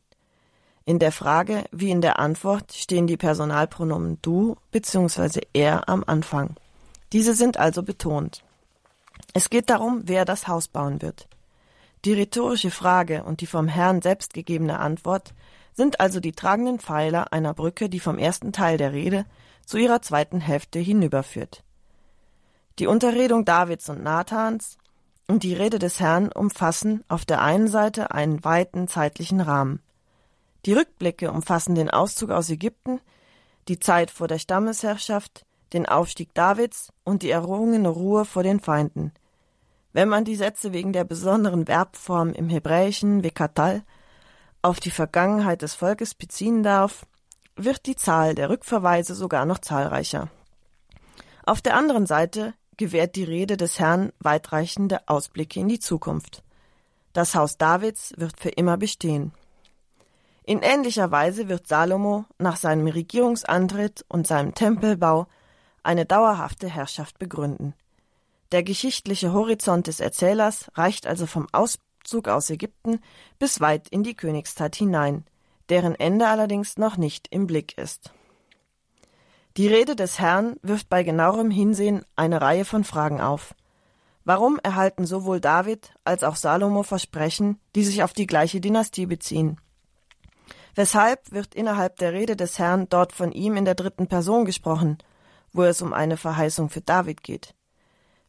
[0.85, 5.43] In der Frage wie in der Antwort stehen die Personalpronomen du bzw.
[5.53, 6.57] er am Anfang.
[7.13, 8.43] Diese sind also betont.
[9.33, 11.29] Es geht darum, wer das Haus bauen wird.
[12.05, 15.35] Die rhetorische Frage und die vom Herrn selbst gegebene Antwort
[15.73, 19.25] sind also die tragenden Pfeiler einer Brücke, die vom ersten Teil der Rede
[19.65, 21.63] zu ihrer zweiten Hälfte hinüberführt.
[22.79, 24.77] Die Unterredung Davids und Nathans
[25.29, 29.81] und die Rede des Herrn umfassen auf der einen Seite einen weiten zeitlichen Rahmen.
[30.67, 33.01] Die Rückblicke umfassen den Auszug aus Ägypten,
[33.69, 39.13] die Zeit vor der Stammesherrschaft, den Aufstieg Davids und die errungene Ruhe vor den Feinden.
[39.93, 43.83] Wenn man die Sätze wegen der besonderen Verbform im Hebräischen Vekatal
[44.63, 47.05] auf die Vergangenheit des Volkes beziehen darf,
[47.57, 50.29] wird die Zahl der Rückverweise sogar noch zahlreicher.
[51.45, 56.43] Auf der anderen Seite gewährt die Rede des Herrn weitreichende Ausblicke in die Zukunft.
[57.13, 59.33] Das Haus Davids wird für immer bestehen.
[60.45, 65.27] In ähnlicher Weise wird Salomo nach seinem Regierungsantritt und seinem Tempelbau
[65.83, 67.75] eine dauerhafte Herrschaft begründen.
[68.53, 73.01] Der geschichtliche Horizont des Erzählers reicht also vom Auszug aus Ägypten
[73.39, 75.25] bis weit in die Königszeit hinein,
[75.71, 78.13] deren Ende allerdings noch nicht im Blick ist.
[79.57, 83.55] Die Rede des Herrn wirft bei genauerem Hinsehen eine Reihe von Fragen auf.
[84.25, 89.59] Warum erhalten sowohl David als auch Salomo Versprechen, die sich auf die gleiche Dynastie beziehen?
[90.75, 94.99] Weshalb wird innerhalb der Rede des Herrn dort von ihm in der dritten Person gesprochen,
[95.53, 97.55] wo es um eine Verheißung für David geht?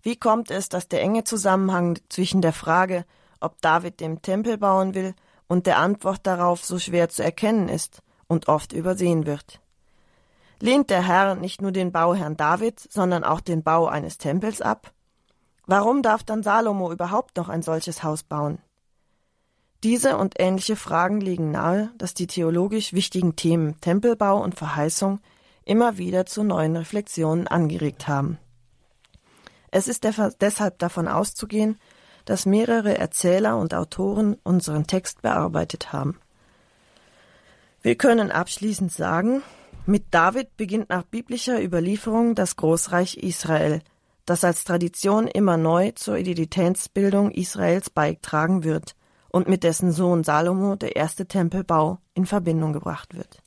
[0.04, 3.06] Wie kommt es, dass der enge Zusammenhang zwischen der Frage,
[3.40, 5.16] ob David den Tempel bauen will,
[5.48, 9.62] und der Antwort darauf so schwer zu erkennen ist und oft übersehen wird?
[10.60, 14.92] Lehnt der Herr nicht nur den Bauherrn David, sondern auch den Bau eines Tempels ab?
[15.66, 18.60] Warum darf dann Salomo überhaupt noch ein solches Haus bauen?
[19.84, 25.20] Diese und ähnliche Fragen legen nahe, dass die theologisch wichtigen Themen Tempelbau und Verheißung
[25.64, 28.38] immer wieder zu neuen Reflexionen angeregt haben.
[29.76, 31.80] Es ist deshalb davon auszugehen,
[32.26, 36.20] dass mehrere Erzähler und Autoren unseren Text bearbeitet haben.
[37.82, 39.42] Wir können abschließend sagen,
[39.88, 43.82] mit David beginnt nach biblischer Überlieferung das Großreich Israel,
[44.28, 48.96] das als Tradition immer neu zur Identitätsbildung Israels beitragen wird
[49.30, 53.43] und mit dessen Sohn Salomo der erste Tempelbau in Verbindung gebracht wird.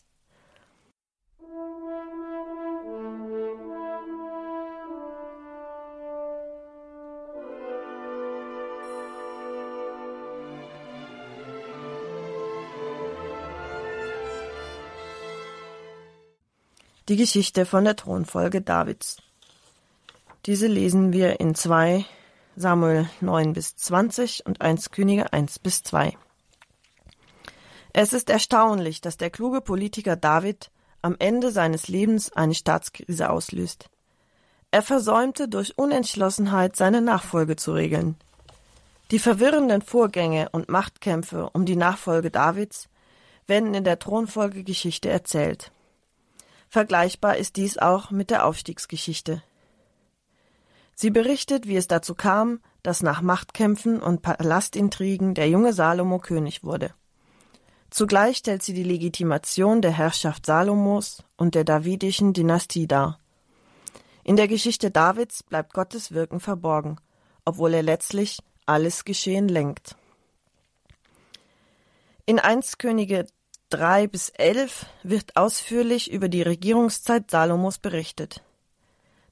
[17.08, 19.18] Die Geschichte von der Thronfolge Davids.
[20.44, 22.04] Diese lesen wir in 2
[22.56, 26.16] Samuel 9 bis 20 und 1 Könige 1 bis 2.
[27.92, 33.88] Es ist erstaunlich, dass der kluge Politiker David am Ende seines Lebens eine Staatskrise auslöst.
[34.72, 38.16] Er versäumte durch Unentschlossenheit seine Nachfolge zu regeln.
[39.12, 42.88] Die verwirrenden Vorgänge und Machtkämpfe um die Nachfolge Davids
[43.46, 45.70] werden in der Thronfolgegeschichte erzählt.
[46.68, 49.42] Vergleichbar ist dies auch mit der Aufstiegsgeschichte.
[50.94, 56.64] Sie berichtet, wie es dazu kam, dass nach Machtkämpfen und Palastintrigen der junge Salomo König
[56.64, 56.94] wurde.
[57.90, 63.18] Zugleich stellt sie die Legitimation der Herrschaft Salomos und der davidischen Dynastie dar.
[64.24, 66.96] In der Geschichte Davids bleibt Gottes Wirken verborgen,
[67.44, 69.96] obwohl er letztlich alles Geschehen lenkt.
[72.24, 73.26] In 1 Könige
[73.70, 78.42] 3 bis 11 wird ausführlich über die Regierungszeit Salomos berichtet.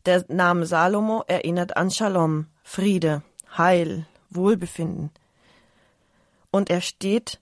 [0.07, 3.23] Der Name Salomo erinnert an Shalom, Friede,
[3.57, 5.11] Heil, Wohlbefinden.
[6.51, 7.41] Und er steht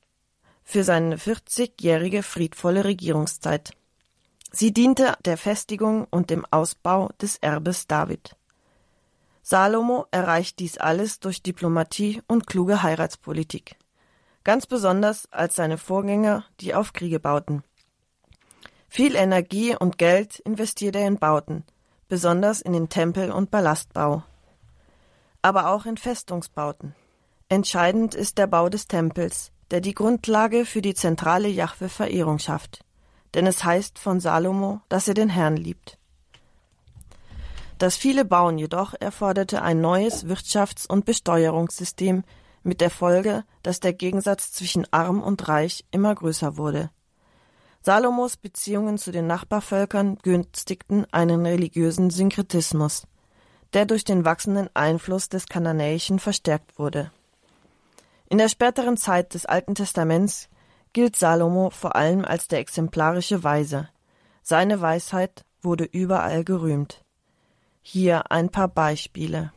[0.64, 3.72] für seine 40-jährige friedvolle Regierungszeit.
[4.50, 8.36] Sie diente der Festigung und dem Ausbau des Erbes David.
[9.42, 13.76] Salomo erreicht dies alles durch Diplomatie und kluge Heiratspolitik.
[14.44, 17.62] Ganz besonders als seine Vorgänger, die auf Kriege bauten.
[18.88, 21.64] Viel Energie und Geld investiert er in Bauten,
[22.08, 24.22] besonders in den Tempel- und Ballastbau.
[25.40, 26.94] Aber auch in Festungsbauten.
[27.48, 32.84] Entscheidend ist der Bau des Tempels, der die Grundlage für die zentrale Jahwe-Verehrung schafft.
[33.34, 35.98] Denn es heißt von Salomo, dass er den Herrn liebt.
[37.78, 42.24] Das viele Bauen jedoch erforderte ein neues Wirtschafts- und Besteuerungssystem
[42.62, 46.90] mit der Folge, dass der Gegensatz zwischen arm und reich immer größer wurde.
[47.80, 53.08] Salomos Beziehungen zu den Nachbarvölkern günstigten einen religiösen Synkretismus,
[53.72, 57.10] der durch den wachsenden Einfluss des Kananäischen verstärkt wurde.
[58.28, 60.48] In der späteren Zeit des Alten Testaments
[60.92, 63.88] gilt Salomo vor allem als der exemplarische Weise.
[64.42, 67.04] Seine Weisheit wurde überall gerühmt.
[67.82, 69.52] Hier ein paar Beispiele.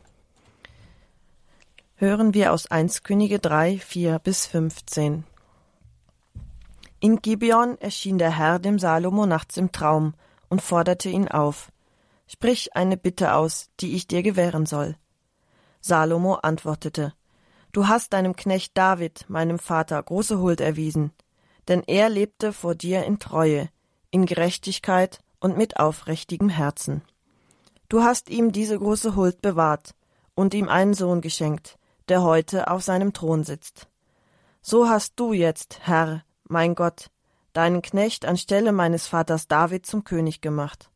[1.98, 5.24] Hören wir aus 1 Könige 3, 4 bis 15.
[7.00, 10.12] In Gibeon erschien der Herr dem Salomo nachts im Traum
[10.50, 11.72] und forderte ihn auf.
[12.26, 14.96] Sprich eine Bitte aus, die ich dir gewähren soll.
[15.80, 17.14] Salomo antwortete,
[17.72, 21.12] Du hast deinem Knecht David, meinem Vater, große Huld erwiesen,
[21.66, 23.70] denn er lebte vor dir in Treue,
[24.10, 27.00] in Gerechtigkeit und mit aufrichtigem Herzen.
[27.88, 29.94] Du hast ihm diese große Huld bewahrt
[30.34, 31.75] und ihm einen Sohn geschenkt,
[32.08, 33.88] der heute auf seinem Thron sitzt.
[34.62, 37.10] So hast du jetzt, Herr, mein Gott,
[37.52, 40.90] deinen Knecht anstelle meines Vaters David zum König gemacht.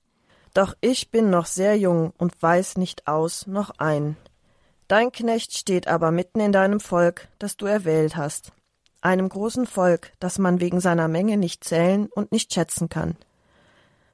[0.55, 4.17] Doch ich bin noch sehr jung und weiß nicht aus noch ein.
[4.89, 8.53] Dein Knecht steht aber mitten in deinem Volk, das du erwählt hast,
[9.01, 13.17] einem großen Volk, das man wegen seiner Menge nicht zählen und nicht schätzen kann.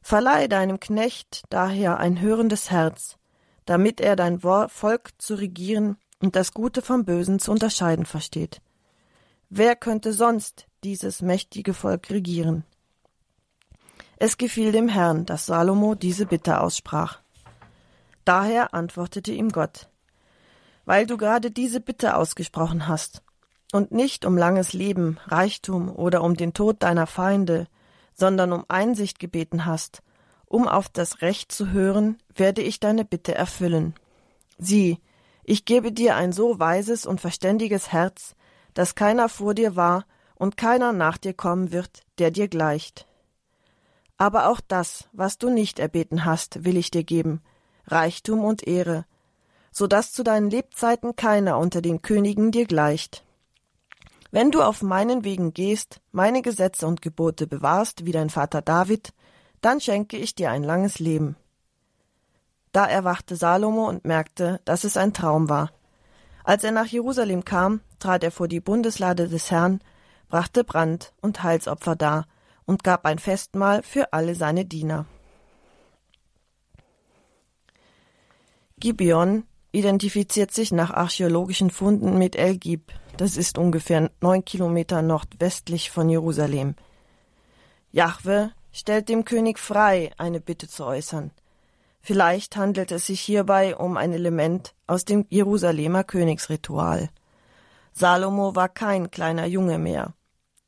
[0.03, 3.17] Verleih deinem Knecht daher ein hörendes Herz,
[3.65, 8.61] damit er dein Volk zu regieren und das Gute vom Bösen zu unterscheiden versteht.
[9.49, 12.65] Wer könnte sonst dieses mächtige Volk regieren?
[14.17, 17.21] Es gefiel dem Herrn, dass Salomo diese Bitte aussprach.
[18.25, 19.89] Daher antwortete ihm Gott,
[20.85, 23.23] weil du gerade diese Bitte ausgesprochen hast,
[23.73, 27.67] und nicht um langes Leben, Reichtum oder um den Tod deiner Feinde,
[28.15, 30.03] sondern um Einsicht gebeten hast,
[30.47, 33.95] um auf das Recht zu hören, werde ich deine Bitte erfüllen.
[34.59, 34.99] Sieh,
[35.49, 38.35] ich gebe dir ein so weises und verständiges Herz,
[38.75, 40.05] dass keiner vor dir war
[40.35, 43.07] und keiner nach dir kommen wird, der dir gleicht.
[44.17, 47.43] Aber auch das, was du nicht erbeten hast, will ich dir geben,
[47.87, 49.05] Reichtum und Ehre,
[49.71, 53.23] so dass zu deinen Lebzeiten keiner unter den Königen dir gleicht.
[54.33, 59.13] Wenn du auf meinen Wegen gehst, meine Gesetze und Gebote bewahrst, wie dein Vater David,
[59.61, 61.37] dann schenke ich dir ein langes Leben.
[62.77, 65.71] Da erwachte Salomo und merkte, dass es ein Traum war.
[66.45, 69.81] Als er nach Jerusalem kam, trat er vor die Bundeslade des Herrn,
[70.29, 72.27] brachte Brand und Heilsopfer dar
[72.67, 75.07] und gab ein Festmahl für alle seine Diener.
[78.79, 85.91] Gibeon identifiziert sich nach archäologischen Funden mit El Gib, das ist ungefähr neun Kilometer nordwestlich
[85.91, 86.75] von Jerusalem.
[87.91, 91.31] Jahwe stellt dem König frei, eine Bitte zu äußern.
[92.07, 97.09] Vielleicht handelt es sich hierbei um ein Element aus dem Jerusalemer Königsritual.
[97.93, 100.15] Salomo war kein kleiner Junge mehr.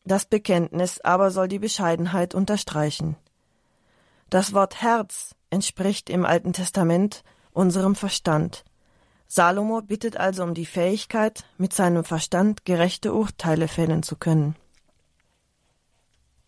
[0.04, 3.14] Das Bekenntnis aber soll die Bescheidenheit unterstreichen.
[4.30, 7.22] Das Wort Herz entspricht im Alten Testament
[7.52, 8.64] unserem Verstand.
[9.28, 14.56] Salomo bittet also um die Fähigkeit, mit seinem Verstand gerechte Urteile fällen zu können.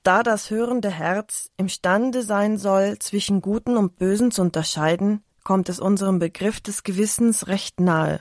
[0.03, 5.79] Da das hörende Herz imstande sein soll, zwischen Guten und Bösen zu unterscheiden, kommt es
[5.79, 8.21] unserem Begriff des Gewissens recht nahe.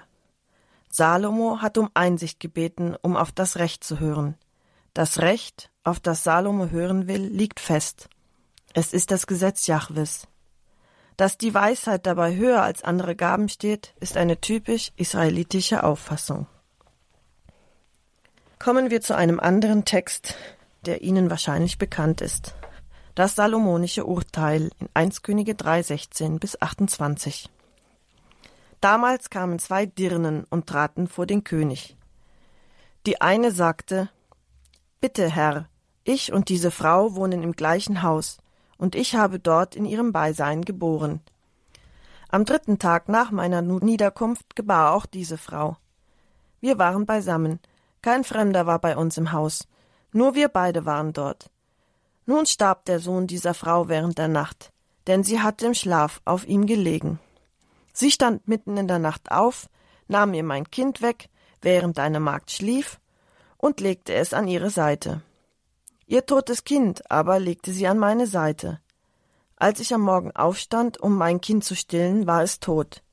[0.89, 4.36] Salomo hat um Einsicht gebeten, um auf das Recht zu hören.
[4.93, 8.09] Das Recht, auf das Salomo hören will, liegt fest.
[8.73, 10.27] Es ist das Gesetz Jahwes.
[11.15, 16.47] Dass die Weisheit dabei höher als andere Gaben steht, ist eine typisch israelitische Auffassung.
[18.57, 20.36] Kommen wir zu einem anderen Text,
[20.86, 22.55] der Ihnen wahrscheinlich bekannt ist.
[23.15, 27.49] Das Salomonische Urteil in 1 Könige 3, 16 bis 28.
[28.82, 31.97] Damals kamen zwei Dirnen und traten vor den König.
[33.05, 34.09] Die eine sagte,
[35.01, 35.67] Bitte, Herr,
[36.03, 38.38] ich und diese Frau wohnen im gleichen Haus,
[38.77, 41.21] und ich habe dort in ihrem Beisein geboren.
[42.30, 45.77] Am dritten Tag nach meiner Niederkunft gebar auch diese Frau.
[46.61, 47.59] Wir waren beisammen,
[48.01, 49.67] kein Fremder war bei uns im Haus,
[50.12, 51.49] nur wir beide waren dort.
[52.26, 54.72] Nun starb der Sohn dieser Frau während der Nacht,
[55.07, 57.20] denn sie hatte im Schlaf auf ihm gelegen.
[57.93, 59.70] Sie stand mitten in der Nacht auf,
[60.07, 61.30] nahm ihr mein Kind weg,
[61.62, 62.99] während deine Magd schlief,
[63.57, 65.22] und legte es an ihre Seite.
[66.05, 68.80] Ihr totes Kind aber legte sie an meine Seite.
[69.57, 73.03] Als ich am Morgen aufstand, um mein Kind zu stillen, war es tot.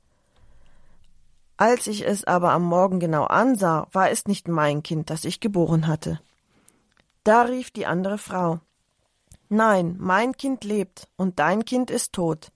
[1.56, 5.40] Als ich es aber am Morgen genau ansah, war es nicht mein Kind, das ich
[5.40, 6.20] geboren hatte.
[7.26, 8.60] Da rief die andere Frau
[9.48, 12.52] Nein, mein Kind lebt, und dein Kind ist tot.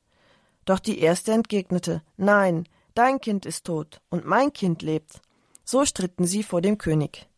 [0.64, 5.22] Doch die erste entgegnete Nein, dein Kind ist tot, und mein Kind lebt.
[5.64, 7.28] So stritten sie vor dem König.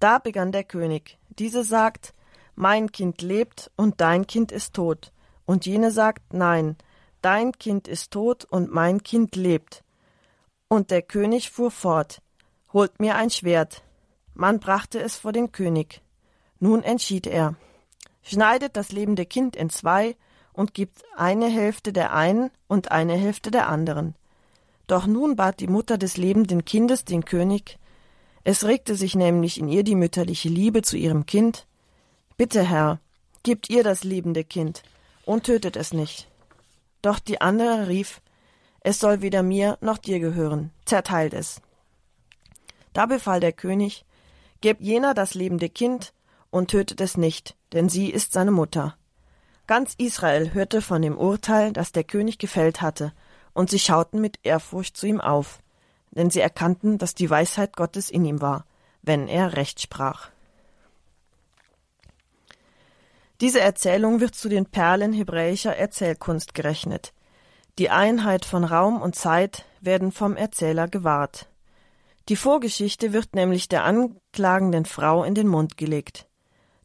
[0.00, 1.18] Da begann der König.
[1.38, 2.14] Diese sagt
[2.56, 5.12] mein Kind lebt und dein Kind ist tot.
[5.46, 6.76] Und jene sagt, nein,
[7.20, 9.84] dein Kind ist tot und mein Kind lebt.
[10.66, 12.22] Und der König fuhr fort,
[12.72, 13.84] holt mir ein Schwert.
[14.34, 16.01] Man brachte es vor den König.
[16.62, 17.56] Nun entschied er,
[18.22, 20.14] schneidet das lebende Kind in zwei
[20.52, 24.14] und gibt eine Hälfte der einen und eine Hälfte der anderen.
[24.86, 27.80] Doch nun bat die Mutter des lebenden Kindes den König,
[28.44, 31.66] es regte sich nämlich in ihr die mütterliche Liebe zu ihrem Kind,
[32.36, 33.00] Bitte, Herr,
[33.42, 34.84] gebt ihr das liebende Kind
[35.24, 36.28] und tötet es nicht.
[37.02, 38.20] Doch die andere rief,
[38.82, 41.60] es soll weder mir noch dir gehören, zerteilt es.
[42.92, 44.04] Da befahl der König,
[44.60, 46.12] gebt jener das lebende Kind
[46.52, 48.96] und tötet es nicht, denn sie ist seine Mutter.
[49.66, 53.12] Ganz Israel hörte von dem Urteil, das der König gefällt hatte,
[53.54, 55.60] und sie schauten mit Ehrfurcht zu ihm auf,
[56.10, 58.66] denn sie erkannten, dass die Weisheit Gottes in ihm war,
[59.00, 60.28] wenn er Recht sprach.
[63.40, 67.14] Diese Erzählung wird zu den Perlen hebräischer Erzählkunst gerechnet.
[67.78, 71.48] Die Einheit von Raum und Zeit werden vom Erzähler gewahrt.
[72.28, 76.28] Die Vorgeschichte wird nämlich der anklagenden Frau in den Mund gelegt.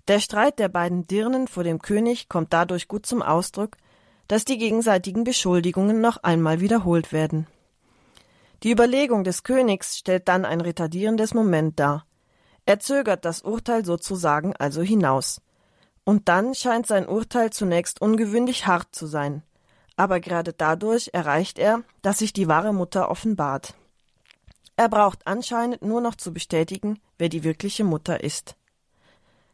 [0.08, 3.76] Der Streit der beiden Dirnen vor dem König kommt dadurch gut zum Ausdruck,
[4.30, 7.48] dass die gegenseitigen Beschuldigungen noch einmal wiederholt werden.
[8.64, 12.06] Die Überlegung des Königs stellt dann ein retardierendes Moment dar.
[12.66, 15.42] Er zögert das Urteil sozusagen also hinaus.
[16.06, 19.44] Und dann scheint sein Urteil zunächst ungewöhnlich hart zu sein.
[19.98, 23.74] Aber gerade dadurch erreicht er, dass sich die wahre Mutter offenbart.
[24.78, 28.56] Er braucht anscheinend nur noch zu bestätigen, wer die wirkliche Mutter ist.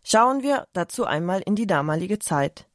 [0.04, 2.68] Schauen wir dazu einmal in die damalige Zeit.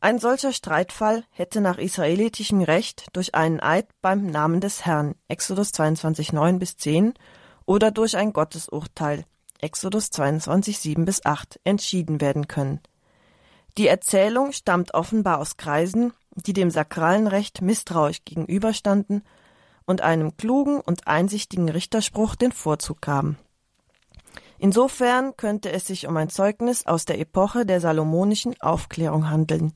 [0.00, 5.72] Ein solcher Streitfall hätte nach israelitischem Recht durch einen Eid beim Namen des Herrn Exodus
[5.72, 7.14] 22, 9 bis 10
[7.66, 9.24] oder durch ein Gottesurteil
[9.60, 12.80] Exodus 22, 7 bis 8 entschieden werden können.
[13.78, 19.22] Die Erzählung stammt offenbar aus Kreisen, die dem sakralen Recht misstrauisch gegenüberstanden
[19.86, 23.38] und einem klugen und einsichtigen Richterspruch den Vorzug gaben.
[24.62, 29.72] Insofern könnte es sich um ein Zeugnis aus der Epoche der salomonischen Aufklärung handeln,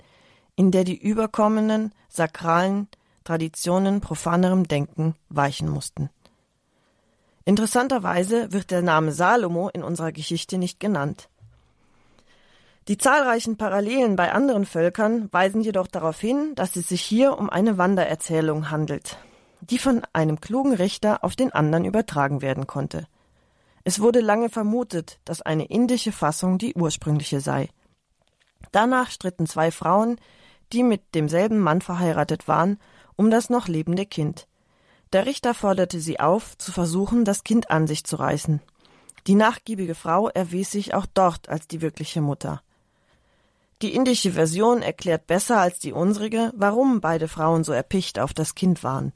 [0.54, 2.86] in der die überkommenen sakralen
[3.24, 6.08] Traditionen profanerem Denken weichen mussten.
[7.44, 11.30] Interessanterweise wird der Name Salomo in unserer Geschichte nicht genannt.
[12.86, 17.50] Die zahlreichen Parallelen bei anderen Völkern weisen jedoch darauf hin, dass es sich hier um
[17.50, 19.16] eine Wandererzählung handelt,
[19.62, 23.08] die von einem klugen Richter auf den anderen übertragen werden konnte.
[23.88, 27.68] Es wurde lange vermutet, dass eine indische Fassung die ursprüngliche sei.
[28.72, 30.16] Danach stritten zwei Frauen,
[30.72, 32.80] die mit demselben Mann verheiratet waren,
[33.14, 34.48] um das noch lebende Kind.
[35.12, 38.60] Der Richter forderte sie auf, zu versuchen, das Kind an sich zu reißen.
[39.28, 42.62] Die nachgiebige Frau erwies sich auch dort als die wirkliche Mutter.
[43.82, 48.56] Die indische Version erklärt besser als die unsrige, warum beide Frauen so erpicht auf das
[48.56, 49.12] Kind waren.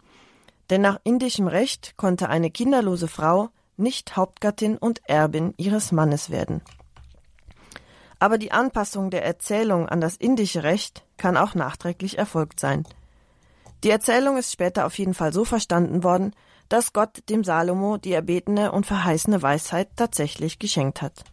[0.70, 3.50] Denn nach indischem Recht konnte eine kinderlose Frau
[3.80, 6.62] nicht Hauptgattin und Erbin ihres Mannes werden.
[8.18, 12.86] Aber die Anpassung der Erzählung an das indische Recht kann auch nachträglich erfolgt sein.
[13.82, 16.34] Die Erzählung ist später auf jeden Fall so verstanden worden,
[16.68, 21.24] dass Gott dem Salomo die erbetene und verheißene Weisheit tatsächlich geschenkt hat.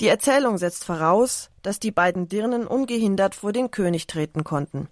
[0.00, 4.88] Die Erzählung setzt voraus, dass die beiden Dirnen ungehindert vor den König treten konnten.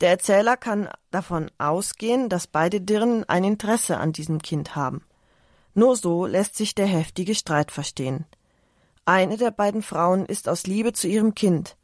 [0.00, 5.02] Der Erzähler kann davon ausgehen, dass beide Dirnen ein Interesse an diesem Kind haben.
[5.78, 8.26] Nur so lässt sich der heftige Streit verstehen.
[9.04, 11.76] Eine der beiden Frauen ist aus Liebe zu ihrem Kind,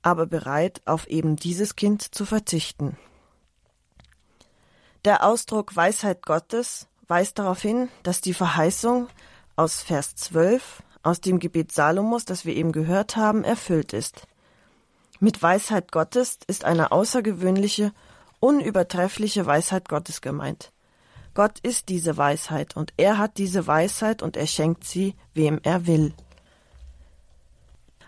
[0.00, 2.96] aber bereit, auf eben dieses Kind zu verzichten.
[5.04, 9.08] Der Ausdruck Weisheit Gottes weist darauf hin, dass die Verheißung
[9.56, 14.26] aus Vers 12 aus dem Gebet Salomos, das wir eben gehört haben, erfüllt ist.
[15.20, 17.92] Mit Weisheit Gottes ist eine außergewöhnliche,
[18.40, 20.72] unübertreffliche Weisheit Gottes gemeint.
[21.34, 25.86] Gott ist diese Weisheit und er hat diese Weisheit und er schenkt sie, wem er
[25.86, 26.14] will.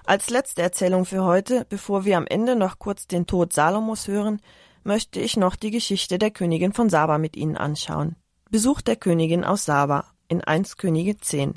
[0.04, 4.40] Als letzte Erzählung für heute, bevor wir am Ende noch kurz den Tod Salomos hören,
[4.84, 8.14] möchte ich noch die Geschichte der Königin von Saba mit Ihnen anschauen.
[8.48, 11.54] Besuch der Königin aus Saba in 1 Könige 10.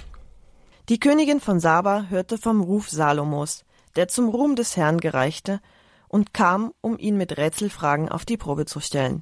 [0.89, 3.63] Die Königin von Saba hörte vom Ruf Salomos,
[3.95, 5.61] der zum Ruhm des Herrn gereichte,
[6.07, 9.21] und kam, um ihn mit Rätselfragen auf die Probe zu stellen.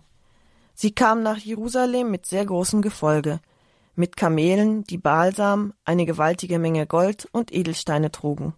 [0.80, 3.42] Sie kam nach Jerusalem mit sehr großem Gefolge,
[3.96, 8.54] mit Kamelen, die Balsam, eine gewaltige Menge Gold und Edelsteine trugen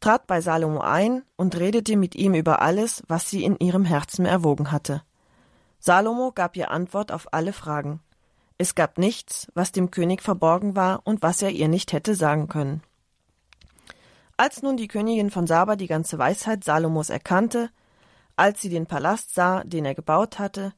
[0.00, 4.24] trat bei Salomo ein und redete mit ihm über alles, was sie in ihrem Herzen
[4.24, 5.02] erwogen hatte.
[5.78, 8.00] Salomo gab ihr Antwort auf alle Fragen.
[8.58, 12.48] Es gab nichts, was dem König verborgen war und was er ihr nicht hätte sagen
[12.48, 12.82] können.
[14.36, 17.70] Als nun die Königin von Saba die ganze Weisheit Salomos erkannte,
[18.36, 20.72] als sie den Palast sah, den er gebaut hatte,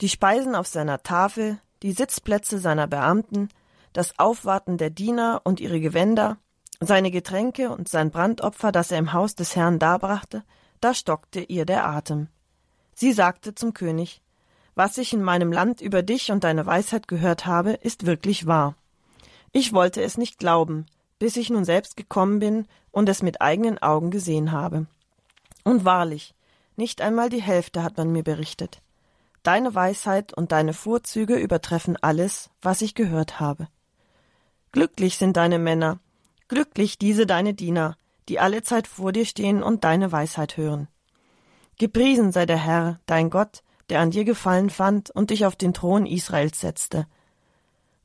[0.00, 3.48] die Speisen auf seiner Tafel, die Sitzplätze seiner Beamten,
[3.92, 6.38] das Aufwarten der Diener und ihre Gewänder,
[6.80, 10.42] seine Getränke und sein Brandopfer, das er im Haus des Herrn darbrachte,
[10.80, 12.28] da stockte ihr der Atem.
[12.94, 14.22] Sie sagte zum König,
[14.74, 18.76] was ich in meinem Land über dich und deine Weisheit gehört habe, ist wirklich wahr.
[19.52, 20.86] Ich wollte es nicht glauben,
[21.18, 24.86] bis ich nun selbst gekommen bin und es mit eigenen Augen gesehen habe.
[25.64, 26.34] Und wahrlich,
[26.76, 28.80] nicht einmal die Hälfte hat man mir berichtet.
[29.42, 33.68] Deine Weisheit und deine Vorzüge übertreffen alles, was ich gehört habe.
[34.72, 35.98] Glücklich sind deine Männer,
[36.50, 37.96] Glücklich diese deine Diener,
[38.28, 40.88] die alle Zeit vor dir stehen und deine Weisheit hören.
[41.78, 45.74] Gepriesen sei der Herr, dein Gott, der an dir Gefallen fand und dich auf den
[45.74, 47.06] Thron Israels setzte.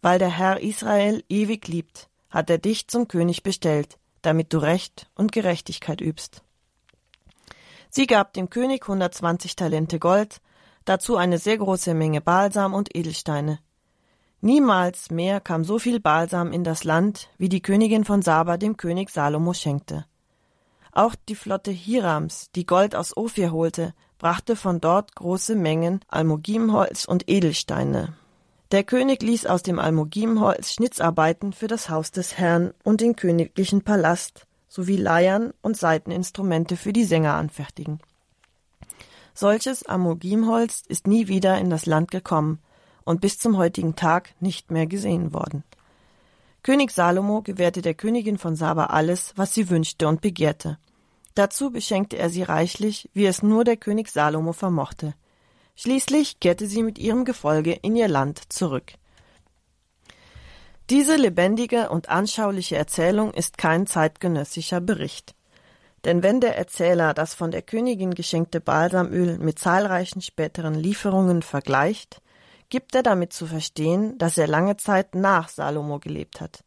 [0.04, 5.10] Weil der Herr Israel ewig liebt, hat er dich zum König bestellt, damit du Recht
[5.16, 6.44] und Gerechtigkeit übst.
[7.90, 10.40] Sie gab dem König 120 Talente Gold,
[10.86, 13.60] dazu eine sehr große Menge Balsam und Edelsteine.
[14.42, 18.78] Niemals mehr kam so viel Balsam in das Land, wie die Königin von Saba dem
[18.78, 20.06] König Salomo schenkte.
[20.92, 27.06] Auch die Flotte Hirams, die Gold aus Ophir holte, brachte von dort große Mengen Almogimholz
[27.06, 28.14] und Edelsteine.
[28.72, 33.84] Der König ließ aus dem Almogimholz Schnitzarbeiten für das Haus des Herrn und den königlichen
[33.84, 38.00] Palast sowie Leiern und Saiteninstrumente für die Sänger anfertigen.
[39.38, 42.60] Solches Almogimholz ist nie wieder in das Land gekommen,
[43.04, 45.64] und bis zum heutigen Tag nicht mehr gesehen worden.
[46.64, 50.80] König Salomo gewährte der Königin von Saba alles, was sie wünschte und begehrte.
[51.36, 55.14] Dazu beschenkte er sie reichlich, wie es nur der König Salomo vermochte.
[55.76, 58.94] Schließlich kehrte sie mit ihrem Gefolge in ihr Land zurück.
[60.90, 65.36] Diese lebendige und anschauliche Erzählung ist kein zeitgenössischer Bericht.
[66.06, 72.22] Denn wenn der Erzähler das von der Königin geschenkte Balsamöl mit zahlreichen späteren Lieferungen vergleicht,
[72.70, 76.64] gibt er damit zu verstehen, dass er lange Zeit nach Salomo gelebt hat.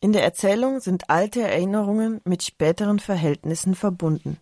[0.00, 4.38] In der Erzählung sind alte Erinnerungen mit späteren Verhältnissen verbunden.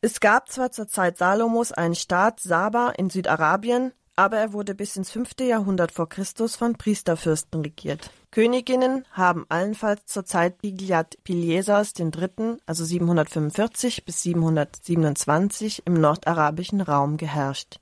[0.00, 4.96] Es gab zwar zur Zeit Salomos einen Staat Saba in Südarabien, aber er wurde bis
[4.96, 8.10] ins fünfte Jahrhundert vor Christus von Priesterfürsten regiert.
[8.36, 17.16] Königinnen haben allenfalls zur Zeit Bigliat Pilyesas III., also 745 bis 727, im nordarabischen Raum
[17.16, 17.80] geherrscht.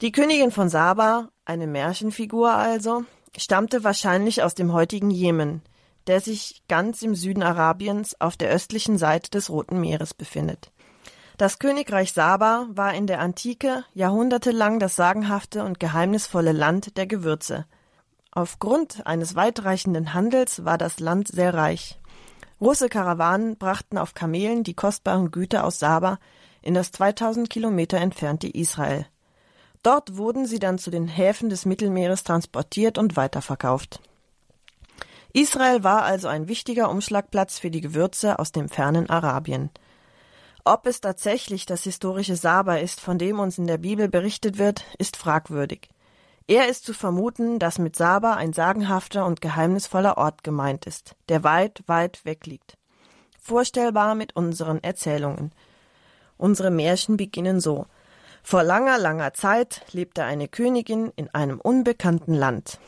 [0.00, 3.02] Die Königin von Saba, eine Märchenfigur also,
[3.36, 5.62] stammte wahrscheinlich aus dem heutigen Jemen,
[6.06, 10.70] der sich ganz im Süden Arabiens auf der östlichen Seite des Roten Meeres befindet.
[11.36, 17.66] Das Königreich Saba war in der Antike jahrhundertelang das sagenhafte und geheimnisvolle Land der Gewürze.
[18.34, 21.98] Aufgrund eines weitreichenden Handels war das Land sehr reich.
[22.60, 26.18] Große Karawanen brachten auf Kamelen die kostbaren Güter aus Saba
[26.62, 29.06] in das 2000 Kilometer entfernte Israel.
[29.82, 34.00] Dort wurden sie dann zu den Häfen des Mittelmeeres transportiert und weiterverkauft.
[35.34, 39.70] Israel war also ein wichtiger Umschlagplatz für die Gewürze aus dem fernen Arabien.
[40.64, 44.84] Ob es tatsächlich das historische Saba ist, von dem uns in der Bibel berichtet wird,
[44.98, 45.90] ist fragwürdig.
[46.52, 51.44] Eher ist zu vermuten, dass mit Saba ein sagenhafter und geheimnisvoller Ort gemeint ist, der
[51.44, 52.76] weit, weit weg liegt.
[53.40, 55.52] Vorstellbar mit unseren Erzählungen.
[56.36, 57.86] Unsere Märchen beginnen so.
[58.42, 62.78] Vor langer, langer Zeit lebte eine Königin in einem unbekannten Land.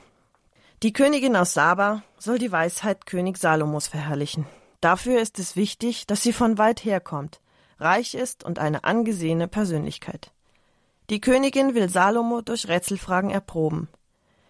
[0.82, 4.44] Die Königin aus Saba soll die Weisheit König Salomos verherrlichen.
[4.82, 7.40] Dafür ist es wichtig, dass sie von weit her kommt,
[7.78, 10.33] reich ist und eine angesehene Persönlichkeit.
[11.10, 13.88] Die Königin will Salomo durch Rätselfragen erproben.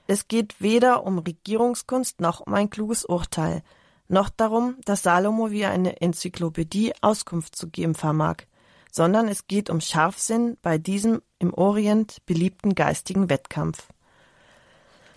[0.07, 3.63] Es geht weder um Regierungskunst noch um ein kluges Urteil,
[4.07, 8.45] noch darum, dass Salomo wie eine Enzyklopädie Auskunft zu geben vermag,
[8.93, 13.89] sondern es geht um Scharfsinn bei diesem im Orient beliebten geistigen Wettkampf.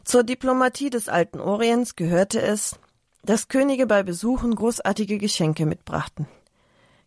[0.04, 2.80] Zur Diplomatie des alten Orients gehörte es,
[3.24, 6.28] dass Könige bei Besuchen großartige Geschenke mitbrachten.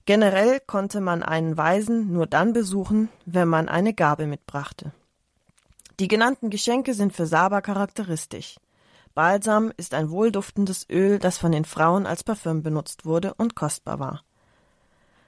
[0.06, 4.92] Generell konnte man einen Weisen nur dann besuchen, wenn man eine Gabe mitbrachte.
[5.98, 8.56] Die genannten Geschenke sind für Saba charakteristisch.
[9.14, 13.98] Balsam ist ein wohlduftendes Öl, das von den Frauen als Parfüm benutzt wurde und kostbar
[13.98, 14.22] war.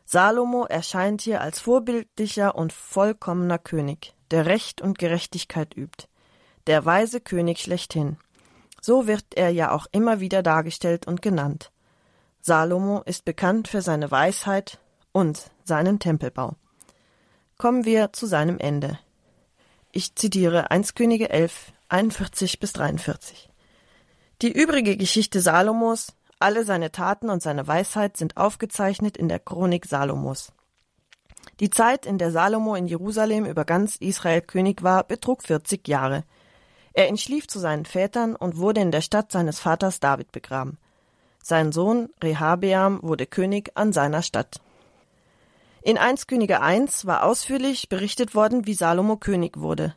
[0.04, 6.06] Salomo erscheint hier als vorbildlicher und vollkommener König, der Recht und Gerechtigkeit übt,
[6.66, 8.18] der weise König schlechthin.
[8.80, 11.71] So wird er ja auch immer wieder dargestellt und genannt.
[12.44, 14.80] Salomo ist bekannt für seine Weisheit
[15.12, 16.56] und seinen Tempelbau.
[17.56, 18.98] Kommen wir zu seinem Ende.
[19.92, 23.48] Ich zitiere 1 Könige 11, 41 bis 43.
[24.42, 29.86] Die übrige Geschichte Salomos, alle seine Taten und seine Weisheit sind aufgezeichnet in der Chronik
[29.86, 30.52] Salomos.
[31.60, 36.24] Die Zeit, in der Salomo in Jerusalem über ganz Israel König war, betrug 40 Jahre.
[36.92, 40.78] Er entschlief zu seinen Vätern und wurde in der Stadt seines Vaters David begraben.
[41.42, 44.60] Sein Sohn Rehabeam wurde König an seiner Stadt.
[45.82, 49.96] In 1 Könige 1 war ausführlich berichtet worden, wie Salomo König wurde.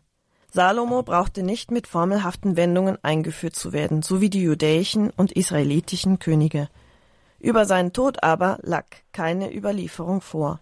[0.52, 6.18] Salomo brauchte nicht mit formelhaften Wendungen eingeführt zu werden, so wie die judäischen und israelitischen
[6.18, 6.70] Könige.
[7.40, 10.60] Über seinen Tod aber lag keine Überlieferung vor.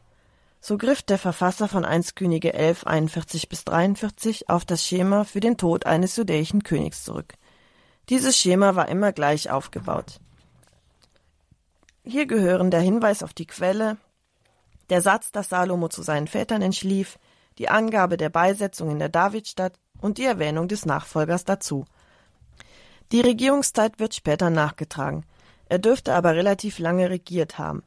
[0.59, 5.39] So griff der Verfasser von 1 Könige 11, 41 bis 43 auf das Schema für
[5.39, 7.35] den Tod eines judäischen Königs zurück.
[8.09, 10.19] Dieses Schema war immer gleich aufgebaut.
[12.05, 13.97] Hier gehören der Hinweis auf die Quelle,
[14.89, 17.17] der Satz, dass Salomo zu seinen Vätern entschlief,
[17.57, 21.85] die Angabe der Beisetzung in der Davidstadt und die Erwähnung des Nachfolgers dazu.
[23.13, 25.25] Die Regierungszeit wird später nachgetragen.
[25.69, 27.83] Er dürfte aber relativ lange regiert haben.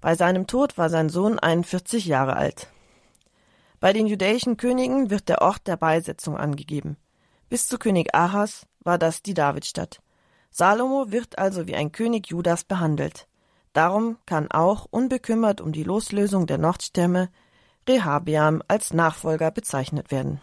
[0.00, 2.68] Bei seinem Tod war sein Sohn 41 Jahre alt.
[3.80, 6.96] Bei den jüdischen Königen wird der Ort der Beisetzung angegeben.
[7.50, 10.00] Bis zu König Ahas war das die Davidstadt.
[10.50, 13.27] Salomo wird also wie ein König Judas behandelt.
[13.78, 17.28] Darum kann auch, unbekümmert um die Loslösung der Nordstämme,
[17.88, 20.40] Rehabeam als Nachfolger bezeichnet werden.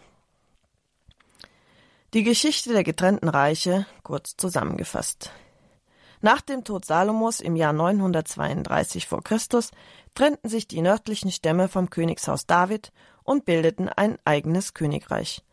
[2.13, 5.31] Die Geschichte der getrennten Reiche kurz zusammengefasst.
[6.21, 9.71] Nach dem Tod Salomos im Jahr 932 vor Christus
[10.13, 12.93] trennten sich die nördlichen Stämme vom Königshaus David
[13.25, 15.43] und bildeten ein eigenes Königreich.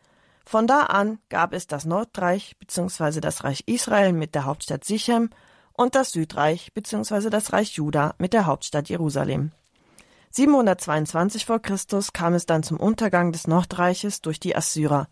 [0.45, 3.19] Von da an gab es das Nordreich bzw.
[3.19, 5.31] das Reich Israel mit der Hauptstadt Sichem
[5.73, 7.29] und das Südreich bzw.
[7.29, 9.51] das Reich Juda mit der Hauptstadt Jerusalem.
[10.31, 15.07] 722 vor Christus kam es dann zum Untergang des Nordreiches durch die Assyrer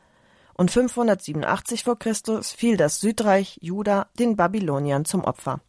[0.62, 5.59] und 587 vor Christus fiel das Südreich Juda den Babyloniern zum Opfer.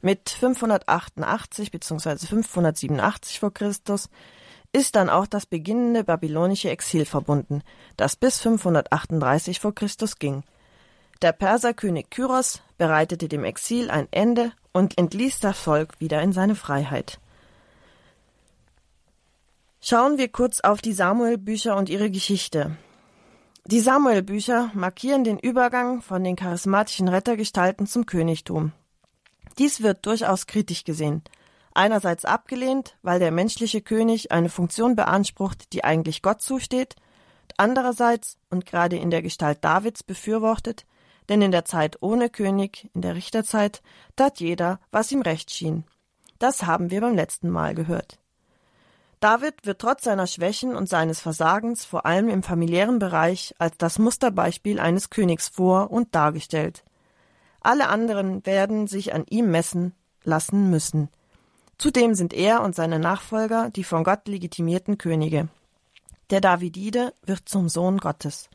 [0.00, 2.18] Mit 588 bzw.
[2.26, 4.10] 587 vor Christus
[4.72, 7.62] ist dann auch das beginnende babylonische Exil verbunden,
[7.96, 10.44] das bis 538 vor Christus ging.
[11.24, 16.54] Der Perserkönig Kyros bereitete dem Exil ein Ende und entließ das Volk wieder in seine
[16.54, 17.18] Freiheit.
[19.80, 22.76] Schauen wir kurz auf die Samuel-Bücher und ihre Geschichte.
[23.64, 28.72] Die Samuel-Bücher markieren den Übergang von den charismatischen Rettergestalten zum Königtum.
[29.58, 31.22] Dies wird durchaus kritisch gesehen.
[31.72, 36.96] Einerseits abgelehnt, weil der menschliche König eine Funktion beansprucht, die eigentlich Gott zusteht,
[37.56, 40.84] andererseits und gerade in der Gestalt Davids befürwortet,
[41.28, 43.82] denn in der Zeit ohne König, in der Richterzeit,
[44.16, 45.84] tat jeder, was ihm recht schien.
[46.38, 48.18] Das haben wir beim letzten Mal gehört.
[49.20, 53.98] David wird trotz seiner Schwächen und seines Versagens vor allem im familiären Bereich als das
[53.98, 56.84] Musterbeispiel eines Königs vor und dargestellt.
[57.60, 59.94] Alle anderen werden sich an ihm messen
[60.24, 61.08] lassen müssen.
[61.78, 65.48] Zudem sind er und seine Nachfolger die von Gott legitimierten Könige.
[66.30, 68.50] Der Davidide wird zum Sohn Gottes.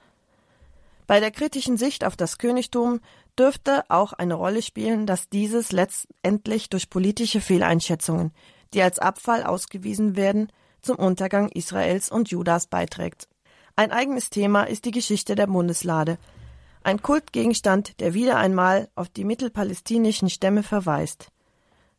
[1.09, 2.99] Bei der kritischen Sicht auf das Königtum
[3.35, 8.31] dürfte auch eine Rolle spielen, dass dieses letztendlich durch politische Fehleinschätzungen,
[8.75, 10.51] die als Abfall ausgewiesen werden,
[10.83, 13.27] zum Untergang Israels und Judas beiträgt.
[13.75, 16.19] Ein eigenes Thema ist die Geschichte der Bundeslade,
[16.83, 21.31] ein Kultgegenstand, der wieder einmal auf die mittelpalästinischen Stämme verweist.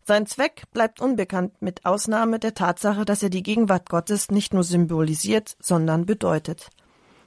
[0.05, 4.63] Sein Zweck bleibt unbekannt mit Ausnahme der Tatsache, dass er die Gegenwart Gottes nicht nur
[4.63, 6.71] symbolisiert, sondern bedeutet.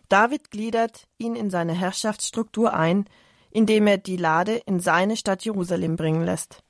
[0.09, 3.05] David gliedert ihn in seine Herrschaftsstruktur ein,
[3.49, 6.63] indem er die Lade in seine Stadt Jerusalem bringen lässt.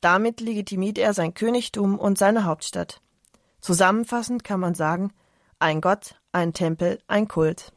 [0.00, 3.00] Damit legitimiert er sein Königtum und seine Hauptstadt.
[3.60, 5.12] Zusammenfassend kann man sagen,
[5.58, 7.72] ein Gott, ein Tempel, ein Kult.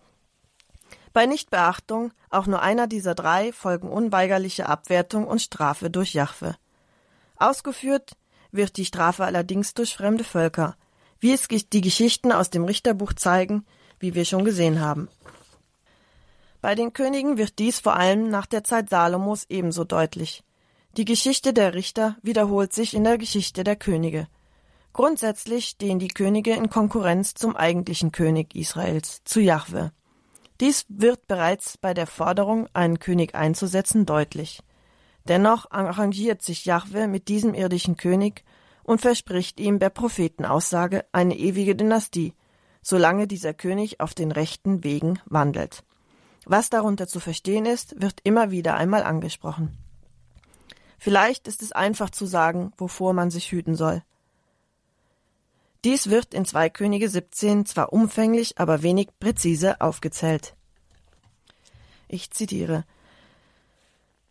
[1.14, 6.56] Bei Nichtbeachtung auch nur einer dieser drei folgen unweigerliche Abwertung und Strafe durch Jahwe.
[7.38, 8.18] Ausgeführt
[8.52, 10.76] wird die Strafe allerdings durch fremde Völker,
[11.20, 13.66] wie es die Geschichten aus dem Richterbuch zeigen,
[14.00, 15.10] wie wir schon gesehen haben.
[16.62, 20.44] Bei den Königen wird dies vor allem nach der Zeit Salomos ebenso deutlich.
[20.98, 24.28] Die Geschichte der Richter wiederholt sich in der Geschichte der Könige.
[24.94, 29.92] Grundsätzlich stehen die Könige in Konkurrenz zum eigentlichen König Israels, zu Jahwe.
[30.60, 34.64] Dies wird bereits bei der Forderung, einen König einzusetzen, deutlich.
[35.28, 38.44] Dennoch arrangiert sich Jahwe mit diesem irdischen König
[38.84, 42.34] und verspricht ihm per Prophetenaussage eine ewige Dynastie,
[42.88, 45.84] solange dieser König auf den rechten Wegen wandelt.
[46.46, 49.78] Was darunter zu verstehen ist, wird immer wieder einmal angesprochen.
[50.98, 54.04] Vielleicht ist es einfach zu sagen, wovor man sich hüten soll.
[55.84, 60.56] Dies wird in 2 Könige 17 zwar umfänglich, aber wenig präzise aufgezählt.
[62.08, 62.86] Ich zitiere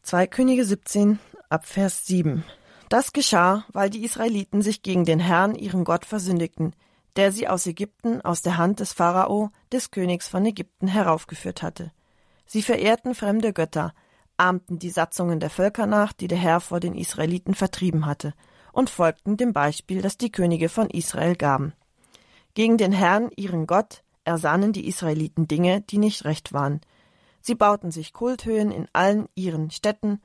[0.00, 1.18] 2 Könige 17
[1.50, 2.42] ab Vers 7.
[2.88, 6.74] Das geschah, weil die Israeliten sich gegen den Herrn, ihren Gott, versündigten,
[7.16, 11.92] der sie aus Ägypten, aus der Hand des Pharao, des Königs von Ägypten, heraufgeführt hatte.
[12.46, 13.94] Sie verehrten fremde Götter,
[14.36, 18.34] ahmten die Satzungen der Völker nach, die der Herr vor den Israeliten vertrieben hatte,
[18.72, 21.72] und folgten dem Beispiel, das die Könige von Israel gaben.
[22.54, 26.80] Gegen den Herrn, ihren Gott, ersannen die Israeliten Dinge, die nicht recht waren.
[27.40, 30.20] Sie bauten sich Kulthöhen in allen ihren Städten,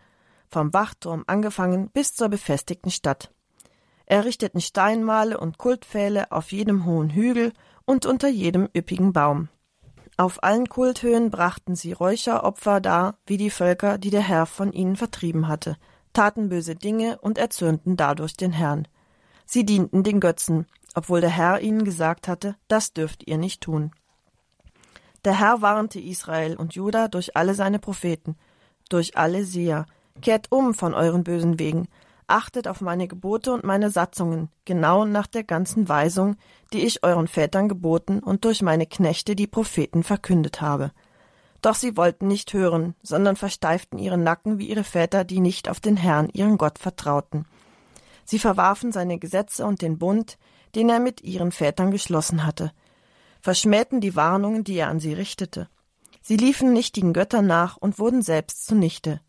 [0.50, 3.32] vom Wachturm angefangen bis zur befestigten Stadt.
[4.12, 7.54] Errichteten Steinmale und Kultpfähle auf jedem hohen Hügel
[7.86, 9.50] und unter jedem üppigen Baum.
[10.18, 14.96] Auf allen Kulthöhen brachten sie Räucheropfer dar, wie die Völker, die der Herr von ihnen
[14.96, 15.78] vertrieben hatte–
[16.14, 18.88] taten böse Dinge und erzürnten dadurch den Herrn.
[19.46, 23.92] Sie dienten den Götzen, obwohl der Herr ihnen gesagt hatte, das dürft ihr nicht tun.
[25.24, 28.36] Der Herr warnte Israel und Juda durch alle seine Propheten,
[28.90, 29.86] durch alle Seher,
[30.22, 31.88] kehrt um von euren bösen Wegen,
[32.32, 36.36] achtet auf meine Gebote und meine Satzungen, genau nach der ganzen Weisung,
[36.74, 40.92] die ich euren Vätern geboten und durch meine Knechte die Propheten verkündet habe.
[41.62, 45.80] Doch sie wollten nicht hören, sondern versteiften ihren Nacken wie ihre Väter, die nicht auf
[45.80, 47.46] den Herrn, ihren Gott, vertrauten.
[48.26, 50.38] Sie verwarfen seine Gesetze und den Bund,
[50.74, 52.72] den er mit ihren Vätern geschlossen hatte,
[53.42, 55.68] verschmähten die Warnungen, die er an sie richtete.
[56.22, 59.20] Sie liefen nichtigen Göttern nach und wurden selbst zunichte.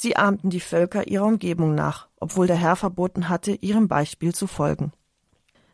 [0.00, 4.46] Sie ahmten die Völker ihrer Umgebung nach, obwohl der Herr verboten hatte, ihrem Beispiel zu
[4.46, 4.92] folgen.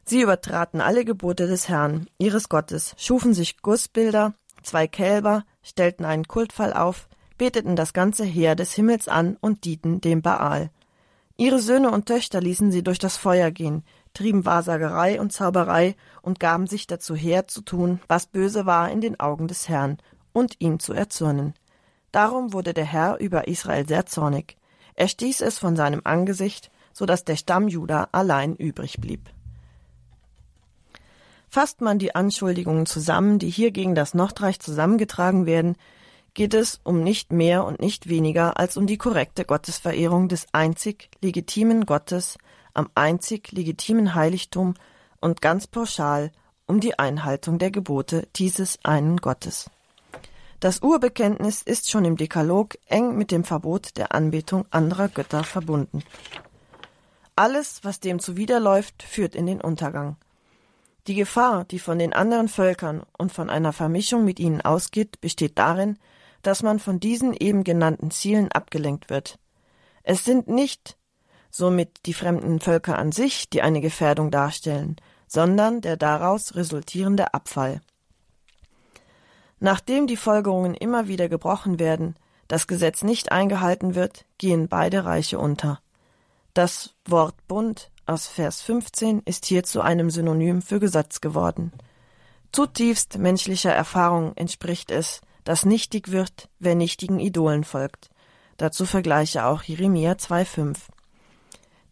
[0.07, 6.27] Sie übertraten alle Gebote des Herrn, ihres Gottes, schufen sich Gussbilder, zwei Kälber, stellten einen
[6.27, 10.70] Kultfall auf, beteten das ganze Heer des Himmels an und dienten dem Baal.
[11.37, 16.41] Ihre Söhne und Töchter ließen sie durch das Feuer gehen, trieben Wahrsagerei und Zauberei und
[16.41, 19.99] gaben sich dazu her, zu tun, was böse war in den Augen des Herrn,
[20.33, 21.53] und ihn zu erzürnen.
[22.15, 24.57] Darum wurde der Herr über Israel sehr zornig.
[24.95, 29.31] Er stieß es von seinem Angesicht, so dass der Stamm Juda allein übrig blieb.
[31.49, 35.75] Fasst man die Anschuldigungen zusammen, die hier gegen das Nordreich zusammengetragen werden,
[36.35, 41.11] geht es um nicht mehr und nicht weniger als um die korrekte Gottesverehrung des einzig
[41.21, 42.39] legitimen Gottes
[42.75, 44.75] am einzig legitimen Heiligtum
[45.21, 46.31] und ganz pauschal
[46.67, 49.69] um die Einhaltung der Gebote dieses einen Gottes.
[50.65, 56.03] Das Urbekenntnis ist schon im Dekalog eng mit dem Verbot der Anbetung anderer Götter verbunden.
[57.37, 60.17] Alles, was dem zuwiderläuft, führt in den Untergang.
[61.07, 65.59] Die Gefahr, die von den anderen Völkern und von einer Vermischung mit ihnen ausgeht, besteht
[65.59, 65.99] darin,
[66.41, 69.39] dass man von diesen eben genannten Zielen abgelenkt wird.
[70.03, 70.97] Es sind nicht
[71.51, 74.97] somit die fremden Völker an sich, die eine Gefährdung darstellen,
[75.27, 77.83] sondern der daraus resultierende Abfall.
[79.65, 82.17] Nachdem die Folgerungen immer wieder gebrochen werden,
[82.49, 85.81] das Gesetz nicht eingehalten wird, gehen beide Reiche unter.
[86.53, 91.73] Das Wort Bund aus Vers 15 ist hier zu einem Synonym für Gesetz geworden.
[92.53, 98.11] Zutiefst menschlicher Erfahrung entspricht es, dass nichtig wird, wer nichtigen Idolen folgt.
[98.59, 100.77] Dazu vergleiche auch Jeremia 2,5.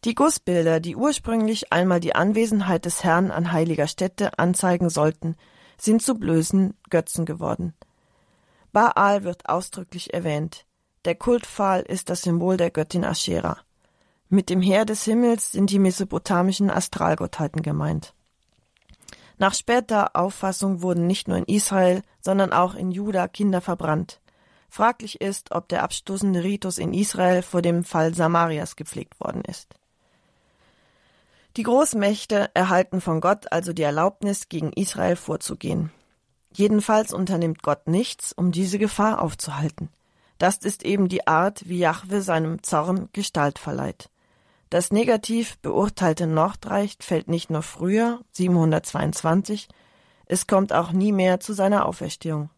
[0.05, 5.37] Die Gussbilder, die ursprünglich einmal die Anwesenheit des Herrn an heiliger Stätte anzeigen sollten,
[5.83, 7.75] sind zu blößen Götzen geworden.
[8.73, 10.65] Baal wird ausdrücklich erwähnt.
[11.05, 13.59] Der Kultpfahl ist das Symbol der Göttin Aschera.
[14.29, 18.15] Mit dem Heer des Himmels sind die mesopotamischen Astralgottheiten gemeint.
[19.39, 24.21] Nach später Auffassung wurden nicht nur in Israel, sondern auch in Juda Kinder verbrannt.
[24.69, 29.75] Fraglich ist, ob der abstoßende Ritus in Israel vor dem Fall Samarias gepflegt worden ist.
[31.57, 35.91] Die Großmächte erhalten von Gott also die Erlaubnis, gegen Israel vorzugehen.
[36.55, 39.91] Jedenfalls unternimmt Gott nichts, um diese Gefahr aufzuhalten.
[40.39, 44.09] Das ist eben die Art, wie Jahwe seinem Zorn Gestalt verleiht.
[44.71, 49.69] Das negativ beurteilte Nordreich fällt nicht nur früher, 722,
[50.25, 52.49] es kommt auch nie mehr zu seiner Auferstehung.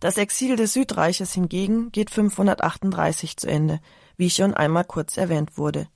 [0.00, 3.80] Das Exil des Südreiches hingegen geht 538 zu Ende,
[4.16, 5.86] wie schon einmal kurz erwähnt wurde.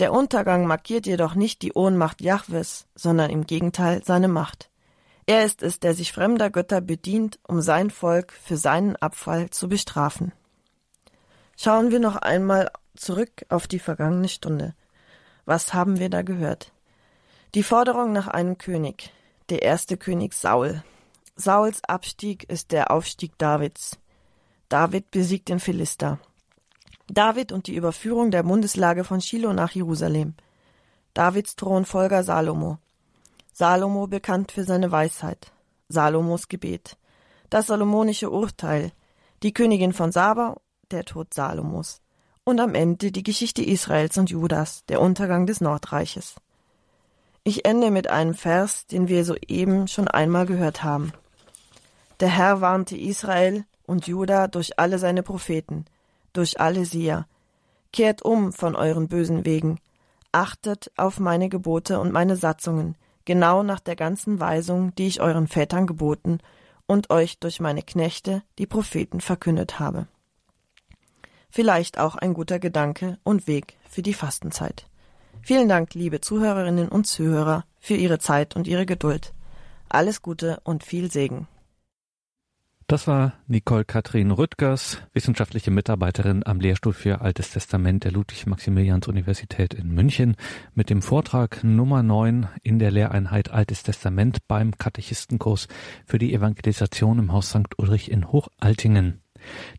[0.00, 4.70] Der Untergang markiert jedoch nicht die Ohnmacht Jahwes, sondern im Gegenteil seine Macht.
[5.26, 9.68] Er ist es, der sich fremder Götter bedient, um sein Volk für seinen Abfall zu
[9.68, 10.32] bestrafen.
[11.58, 14.74] Schauen wir noch einmal zurück auf die vergangene Stunde.
[15.44, 16.72] Was haben wir da gehört?
[17.54, 19.12] Die Forderung nach einem König,
[19.50, 20.82] der erste König Saul,
[21.36, 23.98] Sauls Abstieg ist der Aufstieg Davids.
[24.70, 26.18] David besiegt den Philister.
[27.12, 30.34] David und die Überführung der Bundeslage von Shiloh nach Jerusalem.
[31.12, 32.78] Davids Thronfolger Salomo.
[33.52, 35.50] Salomo bekannt für seine Weisheit.
[35.88, 36.96] Salomos Gebet.
[37.50, 38.92] Das salomonische Urteil.
[39.42, 40.56] Die Königin von Saba,
[40.92, 42.00] der Tod Salomos.
[42.44, 46.36] Und am Ende die Geschichte Israels und Judas, der Untergang des Nordreiches.
[47.42, 51.12] Ich ende mit einem Vers, den wir soeben schon einmal gehört haben.
[52.20, 55.86] Der Herr warnte Israel und Juda durch alle seine Propheten,
[56.32, 57.26] durch alle Seher.
[57.92, 59.78] Kehrt um von euren bösen Wegen,
[60.32, 65.48] achtet auf meine Gebote und meine Satzungen, genau nach der ganzen Weisung, die ich euren
[65.48, 66.38] Vätern geboten
[66.86, 70.06] und euch durch meine Knechte, die Propheten, verkündet habe.
[71.50, 74.86] Vielleicht auch ein guter Gedanke und Weg für die Fastenzeit.
[75.42, 79.32] Vielen Dank, liebe Zuhörerinnen und Zuhörer, für Ihre Zeit und Ihre Geduld.
[79.88, 81.48] Alles Gute und viel Segen.
[82.90, 89.94] Das war Nicole Kathrin Rüttgers, wissenschaftliche Mitarbeiterin am Lehrstuhl für Altes Testament der Ludwig-Maximilians-Universität in
[89.94, 90.34] München
[90.74, 95.68] mit dem Vortrag Nummer 9 in der Lehreinheit Altes Testament beim Katechistenkurs
[96.04, 97.78] für die Evangelisation im Haus St.
[97.78, 99.19] Ulrich in Hochaltingen.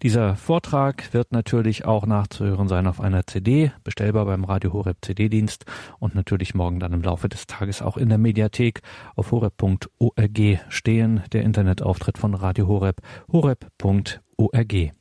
[0.01, 5.65] Dieser Vortrag wird natürlich auch nachzuhören sein auf einer CD, bestellbar beim Radio Horeb CD-Dienst
[5.99, 8.81] und natürlich morgen dann im Laufe des Tages auch in der Mediathek
[9.15, 13.01] auf horeb.org stehen, der Internetauftritt von Radio Horeb,
[13.31, 14.91] horeb.org.